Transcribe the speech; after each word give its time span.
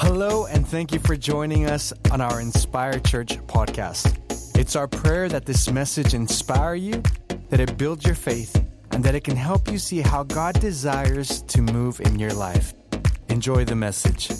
Hello, 0.00 0.46
and 0.46 0.64
thank 0.64 0.92
you 0.92 1.00
for 1.00 1.16
joining 1.16 1.68
us 1.68 1.92
on 2.12 2.20
our 2.20 2.40
Inspire 2.40 3.00
Church 3.00 3.36
podcast. 3.48 4.16
It's 4.56 4.76
our 4.76 4.86
prayer 4.86 5.28
that 5.28 5.44
this 5.44 5.68
message 5.72 6.14
inspire 6.14 6.76
you, 6.76 7.02
that 7.48 7.58
it 7.58 7.76
builds 7.76 8.06
your 8.06 8.14
faith, 8.14 8.64
and 8.92 9.02
that 9.02 9.16
it 9.16 9.24
can 9.24 9.34
help 9.34 9.68
you 9.68 9.76
see 9.76 10.00
how 10.00 10.22
God 10.22 10.60
desires 10.60 11.42
to 11.42 11.62
move 11.62 12.00
in 12.00 12.20
your 12.20 12.32
life. 12.32 12.74
Enjoy 13.28 13.64
the 13.64 13.74
message. 13.74 14.30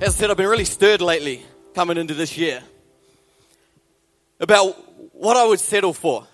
As 0.00 0.08
I 0.08 0.08
said, 0.08 0.30
I've 0.32 0.36
been 0.36 0.48
really 0.48 0.64
stirred 0.64 1.00
lately 1.00 1.46
coming 1.72 1.96
into 1.96 2.14
this 2.14 2.36
year 2.36 2.60
about 4.40 4.74
what 5.14 5.36
I 5.36 5.46
would 5.46 5.60
settle 5.60 5.92
for, 5.92 6.26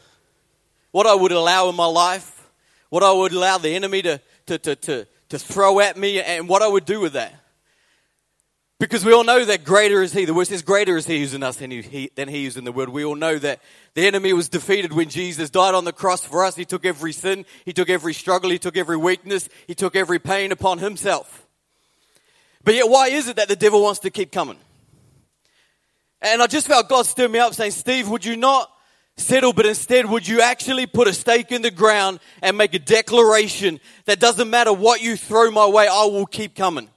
what 0.91 1.07
I 1.07 1.15
would 1.15 1.33
allow 1.33 1.69
in 1.69 1.77
my 1.77 1.85
life, 1.85 2.49
what 2.89 3.03
I 3.03 3.13
would 3.13 3.35
allow 3.35 3.59
the 3.59 3.75
enemy 3.75 4.01
to, 4.01 4.23
to, 4.47 4.57
to, 4.57 4.75
to, 4.75 5.07
to 5.29 5.39
throw 5.39 5.81
at 5.81 5.99
me, 5.99 6.23
and 6.23 6.49
what 6.49 6.63
I 6.63 6.67
would 6.67 6.87
do 6.87 6.99
with 6.99 7.13
that. 7.13 7.43
Because 8.79 9.07
we 9.07 9.13
all 9.13 9.25
know 9.25 9.43
that 9.43 9.65
greater 9.65 10.03
is 10.03 10.13
He. 10.13 10.27
The 10.27 10.35
word 10.35 10.49
says, 10.49 10.63
greater 10.63 10.97
is 10.99 11.07
He 11.07 11.21
who's 11.21 11.33
in 11.33 11.43
us 11.43 11.57
than 11.57 11.71
he, 11.71 12.11
than 12.15 12.29
he 12.29 12.45
who's 12.45 12.59
in 12.59 12.65
the 12.65 12.73
world. 12.73 12.91
We 12.91 13.05
all 13.05 13.15
know 13.15 13.39
that 13.39 13.63
the 13.95 14.07
enemy 14.07 14.35
was 14.35 14.51
defeated 14.51 14.93
when 14.93 15.09
Jesus 15.09 15.49
died 15.49 15.75
on 15.75 15.85
the 15.85 15.93
cross 15.93 16.23
for 16.23 16.45
us. 16.45 16.57
He 16.57 16.67
took 16.67 16.85
every 16.85 17.13
sin, 17.13 17.47
He 17.65 17.73
took 17.73 17.89
every 17.89 18.13
struggle, 18.13 18.51
He 18.51 18.59
took 18.59 18.77
every 18.77 18.99
weakness, 18.99 19.49
He 19.67 19.75
took 19.75 19.97
every 19.97 20.19
pain 20.19 20.53
upon 20.53 20.79
Himself. 20.79 21.47
But 22.65 22.75
yet, 22.75 22.91
why 22.91 23.09
is 23.09 23.29
it 23.29 23.37
that 23.37 23.49
the 23.49 23.57
devil 23.57 23.83
wants 23.83 24.01
to 24.01 24.11
keep 24.11 24.31
coming? 24.31 24.59
And 26.21 26.43
I 26.43 26.47
just 26.47 26.67
felt 26.67 26.89
God 26.89 27.07
stir 27.07 27.29
me 27.29 27.39
up 27.39 27.55
saying, 27.55 27.71
Steve, 27.71 28.09
would 28.09 28.25
you 28.25 28.37
not 28.37 28.71
settle, 29.17 29.53
but 29.53 29.65
instead 29.65 30.05
would 30.07 30.29
you 30.29 30.43
actually 30.43 30.87
put 30.87 31.09
a 31.09 31.13
stake 31.13 31.51
in 31.51 31.63
the 31.63 31.71
ground 31.71 32.21
and 32.43 32.59
make 32.59 32.75
a 32.75 32.79
declaration 32.79 33.81
that 34.05 34.21
doesn't 34.21 34.51
matter 34.51 34.73
what 34.73 35.01
you 35.01 35.17
throw 35.17 35.51
my 35.51 35.67
way, 35.67 35.89
I 35.89 36.05
will 36.05 36.27
keep 36.27 36.55
coming. 36.55 36.91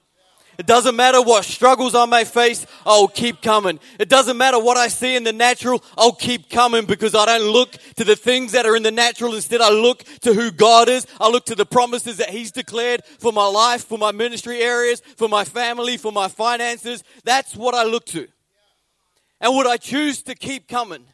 It 0.60 0.66
doesn't 0.66 0.94
matter 0.94 1.22
what 1.22 1.46
struggles 1.46 1.94
I 1.94 2.04
may 2.04 2.26
face, 2.26 2.66
I'll 2.84 3.08
keep 3.08 3.40
coming. 3.40 3.80
It 3.98 4.10
doesn't 4.10 4.36
matter 4.36 4.62
what 4.62 4.76
I 4.76 4.88
see 4.88 5.16
in 5.16 5.24
the 5.24 5.32
natural, 5.32 5.82
I'll 5.96 6.12
keep 6.12 6.50
coming 6.50 6.84
because 6.84 7.14
I 7.14 7.24
don't 7.24 7.50
look 7.50 7.72
to 7.96 8.04
the 8.04 8.14
things 8.14 8.52
that 8.52 8.66
are 8.66 8.76
in 8.76 8.82
the 8.82 8.90
natural. 8.90 9.34
Instead, 9.34 9.62
I 9.62 9.70
look 9.70 10.04
to 10.20 10.34
who 10.34 10.50
God 10.50 10.90
is. 10.90 11.06
I 11.18 11.30
look 11.30 11.46
to 11.46 11.54
the 11.54 11.64
promises 11.64 12.18
that 12.18 12.28
He's 12.28 12.52
declared 12.52 13.02
for 13.18 13.32
my 13.32 13.46
life, 13.46 13.86
for 13.86 13.96
my 13.96 14.12
ministry 14.12 14.60
areas, 14.60 15.00
for 15.16 15.30
my 15.30 15.44
family, 15.44 15.96
for 15.96 16.12
my 16.12 16.28
finances. 16.28 17.04
That's 17.24 17.56
what 17.56 17.74
I 17.74 17.84
look 17.84 18.04
to. 18.08 18.28
And 19.40 19.56
would 19.56 19.66
I 19.66 19.78
choose 19.78 20.20
to 20.24 20.34
keep 20.34 20.68
coming? 20.68 21.06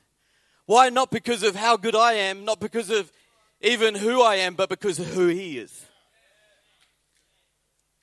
Why? 0.65 0.89
Not 0.89 1.13
because 1.13 1.45
of 1.45 1.55
how 1.55 1.77
good 1.77 1.95
I 1.95 2.15
am, 2.15 2.45
not 2.45 2.59
because 2.59 2.91
of 2.91 3.13
even 3.61 3.95
who 3.95 4.23
I 4.23 4.37
am, 4.39 4.55
but 4.55 4.69
because 4.69 4.99
of 4.99 5.07
who 5.07 5.29
He 5.29 5.57
is. 5.57 5.87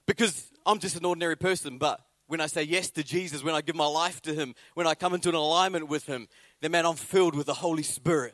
Because 0.08 0.53
I'm 0.66 0.80
just 0.80 0.96
an 0.96 1.06
ordinary 1.06 1.38
person, 1.38 1.78
but 1.78 2.00
when 2.28 2.42
I 2.42 2.48
say 2.48 2.64
yes 2.64 2.90
to 2.92 3.04
Jesus, 3.04 3.44
when 3.44 3.56
I 3.56 3.62
give 3.62 3.76
my 3.76 3.86
life 3.86 4.22
to 4.24 4.34
Him, 4.34 4.56
when 4.74 4.88
I 4.88 4.96
come 4.96 5.14
into 5.14 5.30
an 5.30 5.36
alignment 5.36 5.88
with 5.88 6.06
Him, 6.06 6.28
then 6.62 6.72
man, 6.72 6.86
I'm 6.86 6.96
filled 6.96 7.36
with 7.36 7.48
the 7.48 7.54
Holy 7.54 7.84
Spirit. 7.84 8.34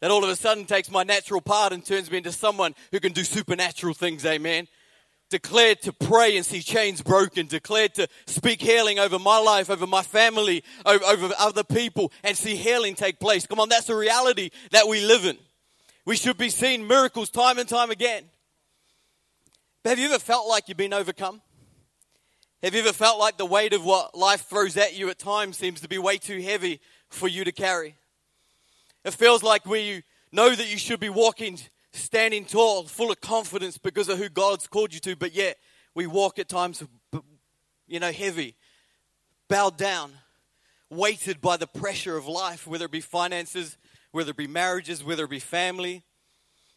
That 0.00 0.10
all 0.10 0.22
of 0.24 0.30
a 0.30 0.36
sudden 0.36 0.64
takes 0.64 0.90
my 0.90 1.04
natural 1.04 1.40
part 1.40 1.72
and 1.72 1.84
turns 1.84 2.10
me 2.10 2.18
into 2.18 2.32
someone 2.32 2.74
who 2.90 3.00
can 3.00 3.12
do 3.12 3.24
supernatural 3.24 3.94
things, 3.94 4.26
amen. 4.26 4.68
Declared 5.30 5.80
to 5.82 5.92
pray 5.92 6.36
and 6.36 6.44
see 6.44 6.60
chains 6.60 7.00
broken, 7.00 7.46
declared 7.46 7.94
to 7.94 8.06
speak 8.26 8.60
healing 8.60 8.98
over 8.98 9.18
my 9.18 9.38
life, 9.38 9.70
over 9.70 9.86
my 9.86 10.02
family, 10.02 10.62
over, 10.84 11.04
over 11.04 11.34
other 11.38 11.64
people, 11.64 12.12
and 12.22 12.36
see 12.36 12.56
healing 12.56 12.94
take 12.94 13.18
place. 13.18 13.46
Come 13.46 13.60
on, 13.60 13.68
that's 13.68 13.88
a 13.88 13.96
reality 13.96 14.50
that 14.72 14.88
we 14.88 15.00
live 15.00 15.24
in. 15.24 15.38
We 16.04 16.16
should 16.16 16.36
be 16.36 16.50
seeing 16.50 16.86
miracles 16.86 17.30
time 17.30 17.58
and 17.58 17.68
time 17.68 17.90
again. 17.90 18.24
But 19.82 19.90
have 19.90 19.98
you 19.98 20.06
ever 20.06 20.18
felt 20.18 20.48
like 20.48 20.68
you've 20.68 20.76
been 20.76 20.92
overcome? 20.92 21.40
Have 22.62 22.74
you 22.74 22.80
ever 22.80 22.92
felt 22.92 23.18
like 23.18 23.38
the 23.38 23.44
weight 23.44 23.72
of 23.72 23.84
what 23.84 24.16
life 24.16 24.42
throws 24.42 24.76
at 24.76 24.94
you 24.96 25.10
at 25.10 25.18
times 25.18 25.56
seems 25.56 25.80
to 25.80 25.88
be 25.88 25.98
way 25.98 26.16
too 26.16 26.40
heavy 26.40 26.80
for 27.08 27.26
you 27.26 27.42
to 27.42 27.50
carry? 27.50 27.96
It 29.04 29.14
feels 29.14 29.42
like 29.42 29.66
you 29.66 30.02
know 30.30 30.54
that 30.54 30.70
you 30.70 30.78
should 30.78 31.00
be 31.00 31.08
walking, 31.08 31.58
standing 31.92 32.44
tall, 32.44 32.84
full 32.84 33.10
of 33.10 33.20
confidence 33.20 33.78
because 33.78 34.08
of 34.08 34.18
who 34.18 34.28
God's 34.28 34.68
called 34.68 34.94
you 34.94 35.00
to, 35.00 35.16
but 35.16 35.34
yet 35.34 35.56
we 35.96 36.06
walk 36.06 36.38
at 36.38 36.48
times, 36.48 36.84
you 37.88 37.98
know, 37.98 38.12
heavy, 38.12 38.54
bowed 39.48 39.76
down, 39.76 40.12
weighted 40.88 41.40
by 41.40 41.56
the 41.56 41.66
pressure 41.66 42.16
of 42.16 42.28
life, 42.28 42.64
whether 42.64 42.84
it 42.84 42.92
be 42.92 43.00
finances, 43.00 43.76
whether 44.12 44.30
it 44.30 44.36
be 44.36 44.46
marriages, 44.46 45.02
whether 45.02 45.24
it 45.24 45.30
be 45.30 45.40
family. 45.40 46.04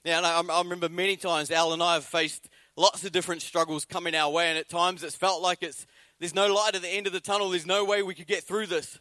Yeah, 0.03 0.17
and 0.17 0.25
I, 0.25 0.41
I 0.41 0.61
remember 0.63 0.89
many 0.89 1.15
times 1.15 1.51
Al 1.51 1.73
and 1.73 1.83
I 1.83 1.93
have 1.93 2.05
faced 2.05 2.49
lots 2.75 3.03
of 3.03 3.11
different 3.11 3.41
struggles 3.41 3.85
coming 3.85 4.15
our 4.15 4.31
way, 4.31 4.49
and 4.49 4.57
at 4.57 4.69
times 4.69 5.03
it's 5.03 5.15
felt 5.15 5.41
like 5.41 5.63
it's 5.63 5.85
there's 6.19 6.35
no 6.35 6.47
light 6.53 6.75
at 6.75 6.81
the 6.81 6.89
end 6.89 7.07
of 7.07 7.13
the 7.13 7.19
tunnel. 7.19 7.49
There's 7.49 7.65
no 7.65 7.83
way 7.83 8.01
we 8.01 8.15
could 8.15 8.27
get 8.27 8.43
through 8.43 8.67
this. 8.67 8.99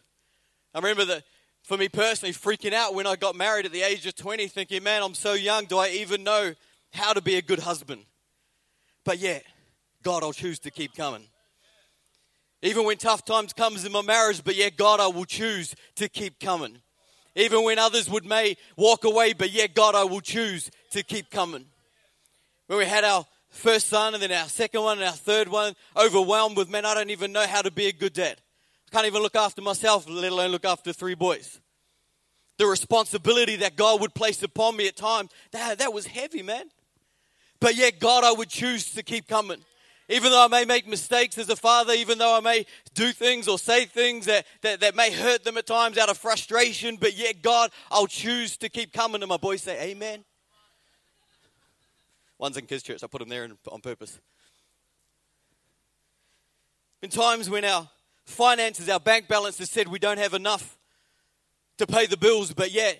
I 0.73 0.79
remember 0.79 1.05
that 1.05 1.23
for 1.63 1.77
me 1.77 1.89
personally, 1.89 2.33
freaking 2.33 2.73
out 2.73 2.93
when 2.93 3.07
I 3.07 3.15
got 3.15 3.35
married 3.35 3.65
at 3.65 3.71
the 3.71 3.81
age 3.81 4.05
of 4.05 4.15
20, 4.15 4.47
thinking, 4.47 4.83
man, 4.83 5.01
I'm 5.01 5.15
so 5.15 5.33
young. 5.33 5.65
Do 5.65 5.77
I 5.77 5.89
even 5.89 6.23
know 6.23 6.53
how 6.93 7.13
to 7.13 7.21
be 7.21 7.35
a 7.37 7.41
good 7.41 7.59
husband? 7.59 8.01
But 9.03 9.19
yet, 9.19 9.43
God, 10.03 10.23
I'll 10.23 10.33
choose 10.33 10.59
to 10.59 10.71
keep 10.71 10.93
coming. 10.95 11.23
Even 12.61 12.85
when 12.85 12.97
tough 12.97 13.25
times 13.25 13.53
comes 13.53 13.85
in 13.85 13.91
my 13.91 14.01
marriage, 14.01 14.43
but 14.43 14.55
yet, 14.55 14.77
God, 14.77 14.99
I 14.99 15.07
will 15.07 15.25
choose 15.25 15.75
to 15.95 16.09
keep 16.09 16.39
coming. 16.39 16.77
Even 17.35 17.63
when 17.63 17.79
others 17.79 18.09
would 18.09 18.25
may 18.25 18.57
walk 18.77 19.03
away, 19.03 19.33
but 19.33 19.51
yet, 19.51 19.73
God, 19.73 19.95
I 19.95 20.03
will 20.03 20.21
choose 20.21 20.69
to 20.91 21.03
keep 21.03 21.29
coming. 21.29 21.65
When 22.67 22.79
we 22.79 22.85
had 22.85 23.03
our 23.03 23.25
first 23.55 23.87
son 23.87 24.13
and 24.13 24.21
then 24.21 24.31
our 24.31 24.47
second 24.47 24.81
one 24.81 24.97
and 24.97 25.07
our 25.07 25.13
third 25.13 25.47
one, 25.47 25.75
overwhelmed 25.95 26.57
with, 26.57 26.69
man, 26.69 26.85
I 26.85 26.93
don't 26.93 27.09
even 27.09 27.31
know 27.31 27.47
how 27.47 27.61
to 27.61 27.71
be 27.71 27.87
a 27.87 27.93
good 27.93 28.13
dad. 28.13 28.37
I 28.87 28.95
can't 28.95 29.07
even 29.07 29.21
look 29.21 29.35
after 29.35 29.61
myself, 29.61 30.07
let 30.07 30.31
alone 30.31 30.51
look 30.51 30.65
after 30.65 30.93
three 30.93 31.15
boys. 31.15 31.59
The 32.57 32.65
responsibility 32.65 33.57
that 33.57 33.75
God 33.75 34.01
would 34.01 34.13
place 34.13 34.41
upon 34.43 34.77
me 34.77 34.87
at 34.87 34.95
times, 34.95 35.31
that, 35.51 35.79
that 35.79 35.93
was 35.93 36.07
heavy, 36.07 36.41
man. 36.41 36.65
But 37.59 37.75
yet, 37.75 37.99
God, 37.99 38.23
I 38.23 38.31
would 38.31 38.49
choose 38.49 38.91
to 38.91 39.03
keep 39.03 39.27
coming. 39.27 39.59
Even 40.07 40.31
though 40.31 40.45
I 40.45 40.47
may 40.47 40.65
make 40.65 40.87
mistakes 40.87 41.37
as 41.39 41.49
a 41.49 41.55
father, 41.55 41.93
even 41.93 42.19
though 42.19 42.37
I 42.37 42.39
may 42.39 42.65
do 42.93 43.11
things 43.11 43.47
or 43.47 43.57
say 43.57 43.85
things 43.85 44.27
that, 44.27 44.45
that, 44.61 44.81
that 44.81 44.95
may 44.95 45.11
hurt 45.11 45.43
them 45.43 45.57
at 45.57 45.65
times 45.65 45.97
out 45.97 46.09
of 46.09 46.17
frustration, 46.17 46.97
but 46.99 47.17
yet, 47.17 47.41
God, 47.41 47.71
I'll 47.89 48.05
choose 48.05 48.55
to 48.57 48.69
keep 48.69 48.93
coming. 48.93 49.23
And 49.23 49.29
my 49.29 49.37
boys 49.37 49.63
say, 49.63 49.81
Amen. 49.89 50.23
One's 52.37 52.57
in 52.57 52.65
kids' 52.65 52.83
church. 52.83 53.03
I 53.03 53.07
put 53.07 53.19
them 53.19 53.29
there 53.29 53.47
on 53.71 53.81
purpose. 53.81 54.19
Been 57.01 57.09
times 57.09 57.49
when 57.49 57.63
our 57.65 57.89
finances, 58.25 58.89
our 58.89 58.99
bank 58.99 59.27
balance 59.27 59.57
has 59.59 59.69
said 59.69 59.87
we 59.87 59.99
don't 59.99 60.17
have 60.17 60.33
enough 60.33 60.77
to 61.77 61.85
pay 61.85 62.05
the 62.05 62.17
bills, 62.17 62.53
but 62.53 62.71
yet 62.71 62.99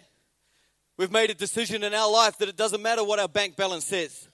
we've 0.98 1.12
made 1.12 1.30
a 1.30 1.34
decision 1.34 1.84
in 1.84 1.94
our 1.94 2.12
life 2.12 2.38
that 2.38 2.50
it 2.50 2.56
doesn't 2.56 2.82
matter 2.82 3.04
what 3.04 3.20
our 3.20 3.28
bank 3.28 3.56
balance 3.56 3.86
says. 3.86 4.30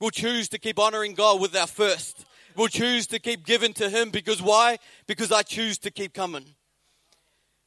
We'll 0.00 0.10
choose 0.10 0.48
to 0.50 0.58
keep 0.58 0.78
honoring 0.78 1.14
God 1.14 1.40
with 1.40 1.56
our 1.56 1.66
first. 1.66 2.24
We'll 2.54 2.68
choose 2.68 3.06
to 3.08 3.18
keep 3.18 3.44
giving 3.44 3.72
to 3.74 3.88
Him 3.88 4.10
because 4.10 4.40
why? 4.40 4.78
Because 5.06 5.32
I 5.32 5.42
choose 5.42 5.78
to 5.78 5.90
keep 5.90 6.14
coming. 6.14 6.44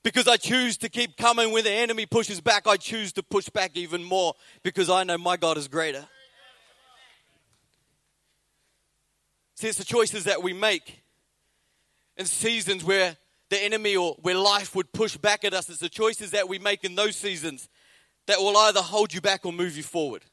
Because 0.03 0.28
I 0.28 0.38
choose 0.38 0.78
to 0.78 0.90
keep 0.90 1.18
coming 1.18 1.52
when 1.52 1.63
the 1.63 1.72
enemy 1.72 2.06
pushes 2.06 2.42
back, 2.42 2.66
I 2.66 2.78
choose 2.78 3.12
to 3.13 3.24
push 3.24 3.50
back 3.50 3.72
even 3.75 4.03
more 4.03 4.34
because 4.63 4.90
I 4.90 5.03
know 5.03 5.18
my 5.18 5.38
God 5.38 5.58
is 5.58 5.68
greater. 5.68 6.08
See, 9.62 9.68
it's 9.68 9.78
the 9.78 9.86
choices 9.86 10.24
that 10.24 10.42
we 10.42 10.54
make 10.54 11.04
in 12.18 12.26
seasons 12.26 12.84
where 12.84 13.16
the 13.52 13.64
enemy 13.64 13.96
or 13.96 14.16
where 14.24 14.34
life 14.34 14.74
would 14.74 14.92
push 14.92 15.18
back 15.18 15.44
at 15.44 15.54
us. 15.54 15.70
It's 15.70 15.78
the 15.78 15.88
choices 15.88 16.32
that 16.32 16.50
we 16.50 16.58
make 16.58 16.84
in 16.84 16.96
those 16.96 17.16
seasons 17.16 17.70
that 18.26 18.40
will 18.40 18.58
either 18.58 18.82
hold 18.82 19.14
you 19.14 19.22
back 19.22 19.46
or 19.46 19.54
move 19.54 19.78
you 19.78 19.84
forward. 19.84 20.24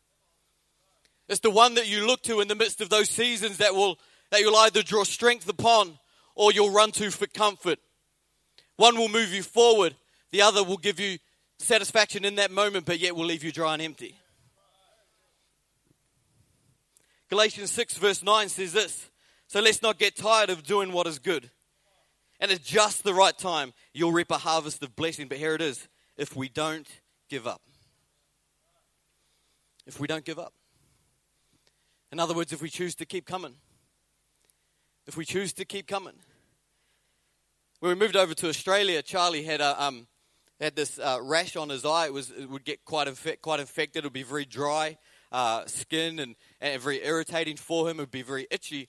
It's 1.29 1.41
the 1.41 1.51
one 1.51 1.75
that 1.75 1.87
you 1.87 2.07
look 2.07 2.23
to 2.23 2.41
in 2.41 2.49
the 2.49 2.55
midst 2.55 2.81
of 2.81 2.89
those 2.89 3.11
seasons 3.11 3.59
that 3.59 3.75
will 3.75 3.99
that 4.31 4.41
you'll 4.41 4.57
either 4.57 4.83
draw 4.83 5.05
strength 5.05 5.47
upon 5.47 5.99
or 6.35 6.51
you'll 6.51 6.73
run 6.73 6.91
to 6.93 7.11
for 7.11 7.27
comfort. 7.27 7.79
One 8.77 8.97
will 8.97 9.11
move 9.11 9.35
you 9.35 9.43
forward, 9.43 9.95
the 10.31 10.41
other 10.41 10.65
will 10.65 10.79
give 10.79 10.99
you 10.99 11.19
satisfaction 11.59 12.25
in 12.25 12.37
that 12.37 12.51
moment, 12.51 12.87
but 12.87 12.99
yet 12.99 13.15
will 13.15 13.27
leave 13.27 13.45
you 13.45 13.53
dry 13.53 13.75
and 13.75 13.83
empty. 13.83 14.17
Galatians 17.29 17.71
6, 17.73 17.99
verse 17.99 18.23
9 18.23 18.49
says 18.49 18.73
this 18.73 19.08
so 19.49 19.61
let's 19.61 19.83
not 19.83 19.99
get 19.99 20.15
tired 20.15 20.51
of 20.51 20.63
doing 20.63 20.93
what 20.93 21.07
is 21.07 21.19
good. 21.19 21.51
And 22.39 22.53
at 22.53 22.63
just 22.63 23.03
the 23.03 23.15
right 23.15 23.37
time, 23.37 23.73
you'll 23.93 24.13
reap 24.13 24.31
a 24.31 24.39
harvest 24.39 24.83
of 24.83 24.95
blessing. 24.95 25.27
But 25.27 25.39
here 25.39 25.55
it 25.55 25.63
is 25.63 25.89
if 26.17 26.37
we 26.37 26.49
don't 26.49 26.87
give 27.29 27.47
up. 27.47 27.63
If 29.87 29.99
we 29.99 30.07
don't 30.07 30.25
give 30.25 30.39
up. 30.39 30.53
In 32.13 32.21
other 32.21 32.35
words, 32.35 32.53
if 32.53 32.63
we 32.63 32.69
choose 32.69 32.95
to 32.97 33.07
keep 33.07 33.27
coming. 33.27 33.55
If 35.07 35.17
we 35.17 35.25
choose 35.25 35.53
to 35.55 35.65
keep 35.65 35.87
coming. 35.87 36.15
When 37.81 37.91
we 37.91 37.99
moved 37.99 38.17
over 38.17 38.35
to 38.35 38.49
Australia, 38.49 39.01
Charlie 39.03 39.45
had 39.45 39.61
a, 39.61 39.83
um, 39.83 40.07
had 40.61 40.77
this 40.77 40.99
uh, 40.99 41.19
rash 41.23 41.57
on 41.57 41.71
his 41.71 41.85
eye. 41.85 42.07
It 42.07 42.13
was 42.13 42.31
it 42.31 42.51
would 42.51 42.65
get 42.65 42.85
quite 42.85 43.09
infect, 43.09 43.41
quite 43.41 43.61
infected. 43.61 44.05
It 44.05 44.07
would 44.07 44.13
be 44.13 44.25
very 44.25 44.45
dry 44.45 44.99
uh, 45.33 45.65
skin 45.67 46.19
and, 46.19 46.37
and 46.61 46.81
very 46.83 47.05
irritating 47.05 47.57
for 47.57 47.89
him. 47.89 47.99
It 47.99 48.03
would 48.03 48.11
be 48.11 48.23
very 48.23 48.47
itchy. 48.51 48.89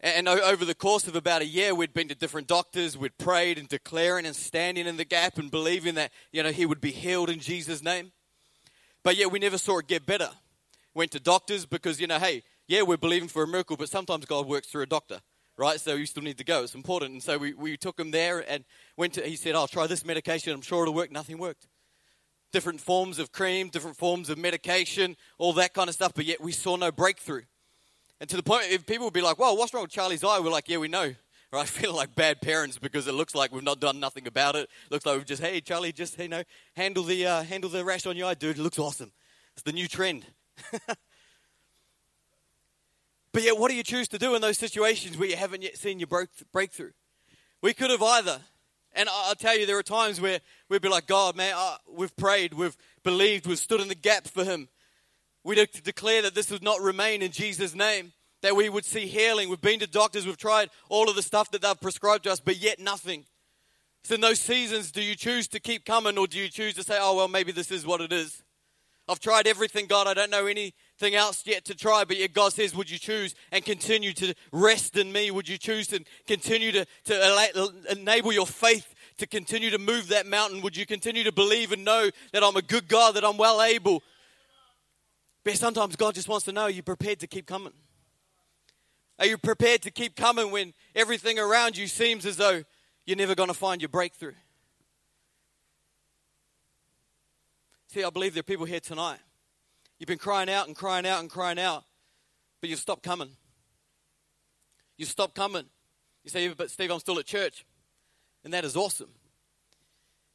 And 0.00 0.28
over 0.28 0.64
the 0.64 0.76
course 0.76 1.08
of 1.08 1.16
about 1.16 1.42
a 1.42 1.46
year, 1.46 1.74
we'd 1.74 1.92
been 1.92 2.06
to 2.06 2.14
different 2.14 2.46
doctors, 2.46 2.96
we'd 2.96 3.18
prayed 3.18 3.58
and 3.58 3.68
declaring 3.68 4.26
and 4.26 4.36
standing 4.36 4.86
in 4.86 4.96
the 4.96 5.04
gap 5.04 5.38
and 5.38 5.50
believing 5.50 5.96
that, 5.96 6.12
you 6.30 6.42
know, 6.42 6.52
he 6.52 6.66
would 6.66 6.80
be 6.80 6.92
healed 6.92 7.28
in 7.28 7.40
Jesus' 7.40 7.82
name. 7.82 8.12
But 9.02 9.16
yet 9.16 9.32
we 9.32 9.40
never 9.40 9.58
saw 9.58 9.78
it 9.78 9.88
get 9.88 10.06
better. 10.06 10.30
Went 10.94 11.10
to 11.12 11.20
doctors 11.20 11.66
because, 11.66 12.00
you 12.00 12.06
know, 12.06 12.20
hey, 12.20 12.44
yeah, 12.68 12.82
we're 12.82 12.96
believing 12.96 13.28
for 13.28 13.42
a 13.42 13.48
miracle, 13.48 13.76
but 13.76 13.88
sometimes 13.88 14.24
God 14.24 14.46
works 14.46 14.68
through 14.68 14.82
a 14.82 14.86
doctor, 14.86 15.20
right? 15.56 15.80
So 15.80 15.94
you 15.94 16.06
still 16.06 16.22
need 16.22 16.38
to 16.38 16.44
go. 16.44 16.62
It's 16.62 16.76
important. 16.76 17.12
And 17.12 17.22
so 17.22 17.36
we, 17.36 17.54
we 17.54 17.76
took 17.76 17.98
him 17.98 18.12
there 18.12 18.44
and 18.48 18.64
went 18.96 19.14
to, 19.14 19.22
he 19.22 19.34
said, 19.34 19.56
I'll 19.56 19.66
try 19.66 19.88
this 19.88 20.04
medication. 20.04 20.52
I'm 20.52 20.60
sure 20.60 20.82
it'll 20.82 20.94
work. 20.94 21.10
Nothing 21.10 21.38
worked. 21.38 21.66
Different 22.52 22.80
forms 22.80 23.18
of 23.18 23.32
cream, 23.32 23.68
different 23.68 23.96
forms 23.96 24.30
of 24.30 24.38
medication, 24.38 25.16
all 25.38 25.52
that 25.54 25.74
kind 25.74 25.88
of 25.88 25.94
stuff, 25.94 26.12
but 26.14 26.24
yet 26.24 26.40
we 26.40 26.52
saw 26.52 26.76
no 26.76 26.92
breakthrough. 26.92 27.42
And 28.20 28.28
to 28.30 28.36
the 28.36 28.42
point, 28.42 28.64
if 28.70 28.84
people 28.86 29.06
would 29.06 29.14
be 29.14 29.20
like, 29.20 29.38
well, 29.38 29.56
what's 29.56 29.72
wrong 29.72 29.84
with 29.84 29.92
Charlie's 29.92 30.24
eye? 30.24 30.40
We're 30.40 30.50
like, 30.50 30.68
yeah, 30.68 30.78
we 30.78 30.88
know. 30.88 31.14
Right? 31.50 31.62
I 31.62 31.64
feel 31.64 31.96
like 31.96 32.14
bad 32.14 32.42
parents 32.42 32.78
because 32.78 33.08
it 33.08 33.12
looks 33.12 33.34
like 33.34 33.52
we've 33.52 33.62
not 33.62 33.80
done 33.80 33.98
nothing 33.98 34.26
about 34.26 34.54
it. 34.54 34.68
Looks 34.90 35.06
like 35.06 35.16
we've 35.16 35.24
just, 35.24 35.40
hey, 35.40 35.62
Charlie, 35.62 35.92
just, 35.92 36.18
you 36.18 36.28
know, 36.28 36.42
handle 36.76 37.02
the, 37.04 37.24
uh, 37.24 37.42
handle 37.42 37.70
the 37.70 37.82
rash 37.86 38.04
on 38.04 38.18
your 38.18 38.28
eye, 38.28 38.34
dude. 38.34 38.58
It 38.58 38.62
looks 38.62 38.78
awesome. 38.78 39.12
It's 39.54 39.62
the 39.62 39.72
new 39.72 39.88
trend. 39.88 40.26
but 43.32 43.42
yet, 43.42 43.56
what 43.58 43.70
do 43.70 43.76
you 43.78 43.82
choose 43.82 44.08
to 44.08 44.18
do 44.18 44.34
in 44.34 44.42
those 44.42 44.58
situations 44.58 45.16
where 45.16 45.26
you 45.26 45.36
haven't 45.36 45.62
yet 45.62 45.78
seen 45.78 45.98
your 45.98 46.08
breakthrough? 46.52 46.90
We 47.62 47.72
could 47.72 47.90
have 47.92 48.02
either. 48.02 48.40
And 48.92 49.08
I'll 49.10 49.34
tell 49.34 49.56
you, 49.56 49.64
there 49.64 49.78
are 49.78 49.82
times 49.82 50.20
where 50.20 50.40
we'd 50.68 50.82
be 50.82 50.88
like, 50.90 51.06
God, 51.06 51.34
man, 51.34 51.54
uh, 51.56 51.76
we've 51.90 52.14
prayed, 52.16 52.52
we've 52.52 52.76
believed, 53.02 53.46
we've 53.46 53.58
stood 53.58 53.80
in 53.80 53.88
the 53.88 53.94
gap 53.94 54.26
for 54.26 54.44
him. 54.44 54.68
We 55.44 55.54
declare 55.84 56.22
that 56.22 56.34
this 56.34 56.50
would 56.50 56.62
not 56.62 56.80
remain 56.80 57.22
in 57.22 57.30
Jesus' 57.30 57.74
name, 57.74 58.12
that 58.42 58.56
we 58.56 58.68
would 58.68 58.84
see 58.84 59.06
healing. 59.06 59.48
We've 59.48 59.60
been 59.60 59.80
to 59.80 59.86
doctors, 59.86 60.26
we've 60.26 60.36
tried 60.36 60.70
all 60.88 61.08
of 61.08 61.16
the 61.16 61.22
stuff 61.22 61.50
that 61.52 61.62
they've 61.62 61.80
prescribed 61.80 62.24
to 62.24 62.32
us, 62.32 62.40
but 62.40 62.56
yet 62.56 62.78
nothing. 62.78 63.24
So, 64.04 64.14
in 64.14 64.20
those 64.20 64.40
seasons, 64.40 64.92
do 64.92 65.02
you 65.02 65.14
choose 65.14 65.48
to 65.48 65.60
keep 65.60 65.84
coming 65.84 66.18
or 66.18 66.26
do 66.26 66.38
you 66.38 66.48
choose 66.48 66.74
to 66.74 66.82
say, 66.82 66.98
oh, 67.00 67.16
well, 67.16 67.28
maybe 67.28 67.52
this 67.52 67.70
is 67.70 67.86
what 67.86 68.00
it 68.00 68.12
is? 68.12 68.42
I've 69.08 69.20
tried 69.20 69.46
everything, 69.46 69.86
God. 69.86 70.06
I 70.06 70.12
don't 70.12 70.30
know 70.30 70.46
anything 70.46 71.14
else 71.14 71.42
yet 71.46 71.64
to 71.66 71.74
try, 71.74 72.04
but 72.04 72.18
yet 72.18 72.34
God 72.34 72.52
says, 72.52 72.76
Would 72.76 72.90
you 72.90 72.98
choose 72.98 73.34
and 73.50 73.64
continue 73.64 74.12
to 74.12 74.34
rest 74.52 74.98
in 74.98 75.10
me? 75.10 75.30
Would 75.30 75.48
you 75.48 75.56
choose 75.56 75.86
to 75.88 76.04
continue 76.26 76.72
to, 76.72 76.86
to 77.04 77.72
enable 77.90 78.32
your 78.32 78.46
faith 78.46 78.94
to 79.16 79.26
continue 79.26 79.70
to 79.70 79.78
move 79.78 80.08
that 80.08 80.26
mountain? 80.26 80.60
Would 80.60 80.76
you 80.76 80.84
continue 80.84 81.24
to 81.24 81.32
believe 81.32 81.72
and 81.72 81.86
know 81.86 82.10
that 82.32 82.44
I'm 82.44 82.56
a 82.56 82.62
good 82.62 82.86
God, 82.86 83.14
that 83.14 83.24
I'm 83.24 83.38
well 83.38 83.62
able 83.62 84.02
but 85.48 85.56
sometimes 85.56 85.96
God 85.96 86.14
just 86.14 86.28
wants 86.28 86.44
to 86.44 86.52
know 86.52 86.64
are 86.64 86.70
you 86.70 86.82
prepared 86.82 87.20
to 87.20 87.26
keep 87.26 87.46
coming? 87.46 87.72
Are 89.18 89.24
you 89.24 89.38
prepared 89.38 89.80
to 89.80 89.90
keep 89.90 90.14
coming 90.14 90.50
when 90.50 90.74
everything 90.94 91.38
around 91.38 91.74
you 91.74 91.86
seems 91.86 92.26
as 92.26 92.36
though 92.36 92.64
you're 93.06 93.16
never 93.16 93.34
going 93.34 93.48
to 93.48 93.54
find 93.54 93.80
your 93.80 93.88
breakthrough? 93.88 94.34
See, 97.86 98.04
I 98.04 98.10
believe 98.10 98.34
there 98.34 98.40
are 98.40 98.42
people 98.42 98.66
here 98.66 98.78
tonight. 98.78 99.20
You've 99.98 100.08
been 100.08 100.18
crying 100.18 100.50
out 100.50 100.66
and 100.66 100.76
crying 100.76 101.06
out 101.06 101.20
and 101.20 101.30
crying 101.30 101.58
out, 101.58 101.82
but 102.60 102.68
you've 102.68 102.78
stopped 102.78 103.02
coming. 103.02 103.30
You've 104.98 105.08
stopped 105.08 105.34
coming. 105.34 105.64
You 106.24 106.30
say, 106.30 106.48
but 106.48 106.70
Steve, 106.70 106.90
I'm 106.90 107.00
still 107.00 107.18
at 107.18 107.24
church. 107.24 107.64
And 108.44 108.52
that 108.52 108.66
is 108.66 108.76
awesome. 108.76 109.12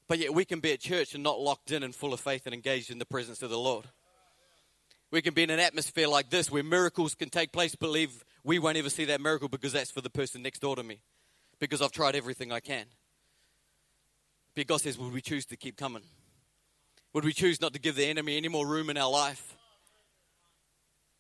But 0.08 0.18
yet 0.18 0.34
we 0.34 0.44
can 0.44 0.60
be 0.60 0.74
at 0.74 0.80
church 0.80 1.14
and 1.14 1.24
not 1.24 1.40
locked 1.40 1.70
in 1.70 1.84
and 1.84 1.94
full 1.94 2.14
of 2.14 2.20
faith 2.20 2.48
and 2.48 2.56
engaged 2.56 2.90
in 2.90 2.98
the 2.98 3.06
presence 3.06 3.44
of 3.44 3.52
the 3.52 3.60
Lord. 3.60 3.86
We 5.14 5.22
can 5.22 5.36
be 5.36 5.44
in 5.44 5.52
an 5.52 5.60
atmosphere 5.60 6.08
like 6.08 6.32
this 6.32 6.50
where 6.50 6.64
miracles 6.64 7.14
can 7.14 7.30
take 7.30 7.52
place, 7.52 7.76
believe 7.76 8.26
we 8.44 8.58
won't 8.58 8.78
ever 8.78 8.90
see 8.90 9.06
that 9.06 9.22
miracle 9.22 9.48
because 9.48 9.72
that's 9.72 9.92
for 9.92 10.02
the 10.02 10.10
person 10.10 10.42
next 10.42 10.58
door 10.58 10.76
to 10.76 10.82
me. 10.82 11.02
Because 11.60 11.84
I've 11.84 11.92
tried 11.92 12.16
everything 12.16 12.52
I 12.52 12.60
can. 12.60 12.88
But 14.56 14.66
God 14.66 14.82
says, 14.82 14.98
would 14.98 15.14
we 15.14 15.22
choose 15.22 15.46
to 15.46 15.56
keep 15.56 15.78
coming? 15.78 16.02
Would 17.14 17.26
we 17.26 17.32
choose 17.32 17.62
not 17.62 17.74
to 17.74 17.80
give 17.80 17.96
the 17.96 18.08
enemy 18.08 18.38
any 18.38 18.48
more 18.48 18.66
room 18.66 18.90
in 18.90 18.98
our 18.98 19.12
life? 19.12 19.56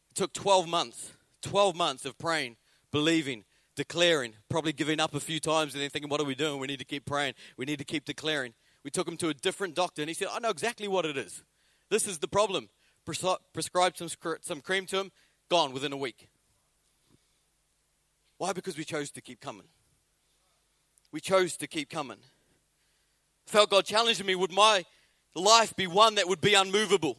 It 0.09 0.15
took 0.15 0.33
12 0.33 0.67
months, 0.67 1.11
12 1.43 1.75
months 1.75 2.03
of 2.03 2.17
praying, 2.17 2.57
believing, 2.91 3.43
declaring, 3.75 4.33
probably 4.49 4.73
giving 4.73 4.99
up 4.99 5.13
a 5.13 5.19
few 5.19 5.39
times 5.39 5.75
and 5.75 5.83
then 5.83 5.91
thinking, 5.91 6.09
what 6.09 6.19
are 6.19 6.25
we 6.25 6.33
doing? 6.33 6.59
We 6.59 6.65
need 6.65 6.79
to 6.79 6.85
keep 6.85 7.05
praying. 7.05 7.35
We 7.57 7.65
need 7.65 7.77
to 7.77 7.85
keep 7.85 8.05
declaring. 8.05 8.55
We 8.83 8.89
took 8.89 9.07
him 9.07 9.17
to 9.17 9.29
a 9.29 9.35
different 9.35 9.75
doctor 9.75 10.01
and 10.01 10.09
he 10.09 10.15
said, 10.15 10.29
I 10.31 10.39
know 10.39 10.49
exactly 10.49 10.87
what 10.87 11.05
it 11.05 11.15
is. 11.15 11.43
This 11.91 12.07
is 12.07 12.17
the 12.17 12.27
problem 12.27 12.69
prescribed 13.05 13.97
some, 13.97 14.09
some 14.41 14.61
cream 14.61 14.85
to 14.87 14.99
him, 14.99 15.11
gone 15.49 15.73
within 15.73 15.93
a 15.93 15.97
week. 15.97 16.29
Why? 18.37 18.53
Because 18.53 18.77
we 18.77 18.83
chose 18.83 19.11
to 19.11 19.21
keep 19.21 19.39
coming. 19.39 19.67
We 21.11 21.19
chose 21.21 21.55
to 21.57 21.67
keep 21.67 21.89
coming. 21.89 22.17
Felt 23.45 23.69
God 23.69 23.85
challenging 23.85 24.25
me 24.25 24.35
would 24.35 24.51
my 24.51 24.83
life 25.35 25.75
be 25.75 25.87
one 25.87 26.15
that 26.15 26.27
would 26.27 26.41
be 26.41 26.53
unmovable? 26.53 27.17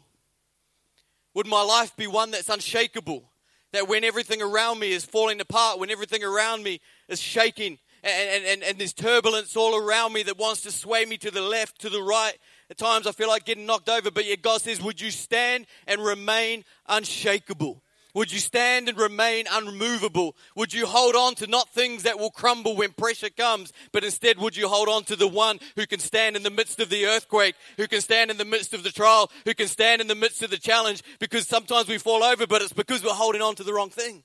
Would 1.34 1.46
my 1.46 1.62
life 1.62 1.96
be 1.96 2.06
one 2.06 2.30
that's 2.30 2.48
unshakable? 2.48 3.25
That 3.72 3.88
when 3.88 4.04
everything 4.04 4.40
around 4.40 4.78
me 4.78 4.92
is 4.92 5.04
falling 5.04 5.40
apart, 5.40 5.78
when 5.78 5.90
everything 5.90 6.22
around 6.22 6.62
me 6.62 6.80
is 7.08 7.20
shaking, 7.20 7.78
and, 8.04 8.44
and, 8.44 8.62
and 8.62 8.78
there's 8.78 8.92
turbulence 8.92 9.56
all 9.56 9.76
around 9.76 10.12
me 10.12 10.22
that 10.25 10.38
wants 10.38 10.60
to 10.62 10.70
sway 10.70 11.04
me 11.04 11.16
to 11.19 11.30
the 11.30 11.40
left, 11.40 11.80
to 11.80 11.90
the 11.90 12.02
right, 12.02 12.34
at 12.70 12.78
times 12.78 13.06
I 13.06 13.12
feel 13.12 13.28
like 13.28 13.44
getting 13.44 13.66
knocked 13.66 13.88
over, 13.88 14.11
but 14.11 14.26
yet 14.26 14.43
God 14.43 14.61
says, 14.62 14.82
Would 14.82 15.00
you 15.00 15.11
stand 15.11 15.66
and 15.87 16.05
remain 16.05 16.64
unshakable? 16.88 17.82
Would 18.14 18.32
you 18.32 18.38
stand 18.38 18.88
and 18.88 18.96
remain 18.96 19.46
unmovable? 19.50 20.37
Would 20.55 20.72
you 20.72 20.87
hold 20.87 21.16
on 21.16 21.34
to 21.37 21.49
not 21.49 21.70
things 21.70 22.05
that 22.05 22.19
will 22.19 22.31
crumble 22.31 22.76
when 22.76 22.93
pressure 22.93 23.28
comes, 23.28 23.72
but 23.90 24.05
instead 24.05 24.38
would 24.38 24.56
you 24.56 24.69
hold 24.69 24.88
on 24.88 25.02
to 25.05 25.16
the 25.16 25.26
one 25.26 25.58
who 25.75 25.84
can 25.84 25.99
stand 25.99 26.37
in 26.37 26.44
the 26.44 26.50
midst 26.50 26.78
of 26.78 26.90
the 26.90 27.06
earthquake, 27.06 27.56
who 27.76 27.88
can 27.88 28.00
stand 28.00 28.31
in 28.31 28.37
the 28.37 28.44
midst 28.44 28.72
of 28.72 28.84
the 28.84 28.93
trial, 28.93 29.32
who 29.44 29.52
can 29.52 29.66
stand 29.66 30.00
in 30.00 30.06
the 30.06 30.14
midst 30.14 30.44
of 30.44 30.50
the 30.50 30.58
challenge? 30.58 31.02
Because 31.19 31.49
sometimes 31.49 31.88
we 31.88 31.99
fall 31.99 32.22
over, 32.22 32.46
but 32.46 32.62
it's 32.62 32.72
because 32.72 33.02
we're 33.02 33.11
holding 33.11 33.43
on 33.43 33.56
to 33.56 33.64
the 33.64 33.75
wrong 33.75 33.90
thing. 33.90 34.22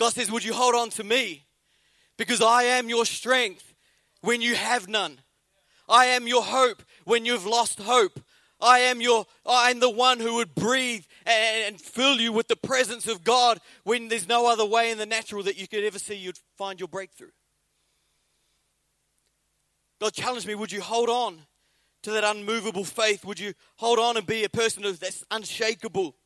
God 0.00 0.14
says, 0.14 0.30
Would 0.30 0.44
you 0.44 0.54
hold 0.54 0.74
on 0.74 0.88
to 0.90 1.04
me? 1.04 1.44
Because 2.16 2.40
I 2.40 2.64
am 2.64 2.88
your 2.88 3.04
strength 3.04 3.74
when 4.22 4.40
you 4.40 4.54
have 4.54 4.88
none. 4.88 5.20
I 5.88 6.06
am 6.06 6.26
your 6.26 6.42
hope 6.42 6.82
when 7.04 7.24
you've 7.24 7.46
lost 7.46 7.80
hope. 7.80 8.20
I 8.60 8.80
am 8.80 9.00
your 9.00 9.26
I 9.46 9.70
am 9.70 9.80
the 9.80 9.90
one 9.90 10.18
who 10.18 10.34
would 10.34 10.54
breathe 10.54 11.04
and, 11.24 11.74
and, 11.74 11.80
fill 11.80 12.16
you 12.16 12.32
with 12.32 12.48
the 12.48 12.56
presence 12.56 13.06
of 13.06 13.22
God 13.22 13.60
when 13.84 14.08
there's 14.08 14.26
no 14.26 14.50
other 14.50 14.64
way 14.64 14.90
in 14.90 14.98
the 14.98 15.06
natural 15.06 15.44
that 15.44 15.58
you 15.58 15.68
could 15.68 15.84
ever 15.84 15.98
see 15.98 16.16
you'd 16.16 16.40
find 16.56 16.80
your 16.80 16.88
breakthrough. 16.88 17.30
God 20.00 20.12
challenged 20.12 20.46
me, 20.46 20.54
would 20.54 20.72
you 20.72 20.80
hold 20.80 21.08
on 21.08 21.38
to 22.02 22.10
that 22.12 22.24
unmovable 22.24 22.84
faith? 22.84 23.24
Would 23.24 23.38
you 23.38 23.54
hold 23.76 23.98
on 23.98 24.16
and 24.16 24.26
be 24.26 24.44
a 24.44 24.48
person 24.48 24.82
that's 24.82 25.24
unshakable? 25.30 26.16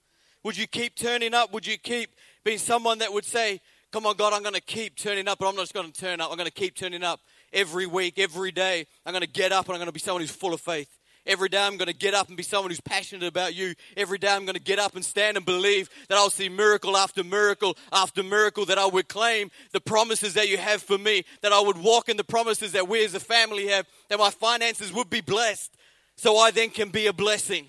Would 0.43 0.57
you 0.57 0.67
keep 0.67 0.97
turning 0.97 1.35
up? 1.35 1.53
Would 1.53 1.67
you 1.67 1.79
keep 1.79 2.15
being 2.45 2.59
someone 2.59 2.99
that 2.99 3.13
would 3.13 3.25
say, 3.25 3.61
Come 3.93 4.07
on, 4.07 4.17
God, 4.17 4.33
I'm 4.33 4.41
going 4.41 4.55
to 4.55 4.61
keep 4.63 4.97
turning 4.97 5.29
up, 5.29 5.39
but 5.39 5.49
I'm 5.49 5.55
not 5.55 5.63
just 5.63 5.75
going 5.75 5.93
to 5.93 6.01
turn 6.01 6.19
up. 6.19 6.31
I'm 6.31 6.39
going 6.39 6.49
to 6.49 6.51
keep 6.51 6.75
turning 6.75 7.03
up 7.03 7.21
every 7.53 7.87
week, 7.87 8.19
every 8.19 8.53
day. 8.53 8.87
I'm 9.05 9.13
going 9.13 9.23
to 9.23 9.29
get 9.29 9.53
up 9.53 9.67
and 9.67 9.75
I'm 9.75 9.79
going 9.79 9.87
to 9.87 9.93
be 9.93 10.01
someone 10.01 10.23
who's 10.23 10.31
full 10.31 10.55
of 10.55 10.61
faith. 10.61 10.89
Every 11.25 11.49
day 11.49 11.65
I'm 11.65 11.77
going 11.77 11.89
to 11.89 11.95
get 11.95 12.15
up 12.15 12.29
and 12.29 12.37
be 12.37 12.43
someone 12.43 12.71
who's 12.71 12.81
passionate 12.81 13.29
about 13.29 13.55
you. 13.55 13.75
Every 13.97 14.19
day 14.19 14.29
I'm 14.29 14.45
going 14.45 14.57
to 14.57 14.61
get 14.61 14.81
up 14.81 14.97
and 14.97 15.05
stand 15.05 15.37
and 15.37 15.47
believe 15.47 15.89
that 16.09 16.19
I'll 16.19 16.31
see 16.31 16.49
miracle 16.49 16.97
after 16.97 17.23
miracle 17.23 17.77
after 17.93 18.25
miracle, 18.25 18.67
that 18.67 18.79
I 18.79 18.87
would 18.87 19.09
claim 19.09 19.51
the 19.73 19.81
promises 19.81 20.35
that 20.35 20.49
you 20.49 20.59
have 20.59 20.83
for 20.83 20.99
me, 20.99 21.25
that 21.43 21.53
I 21.53 21.61
would 21.61 21.79
walk 21.79 22.09
in 22.09 22.17
the 22.17 22.25
promises 22.25 22.73
that 22.73 22.89
we 22.89 23.05
as 23.05 23.15
a 23.15 23.21
family 23.21 23.69
have, 23.69 23.87
that 24.09 24.19
my 24.19 24.31
finances 24.31 24.93
would 24.93 25.11
be 25.11 25.21
blessed 25.21 25.77
so 26.17 26.39
I 26.39 26.51
then 26.51 26.71
can 26.71 26.91
be 26.91 27.07
a 27.07 27.13
blessing. 27.13 27.69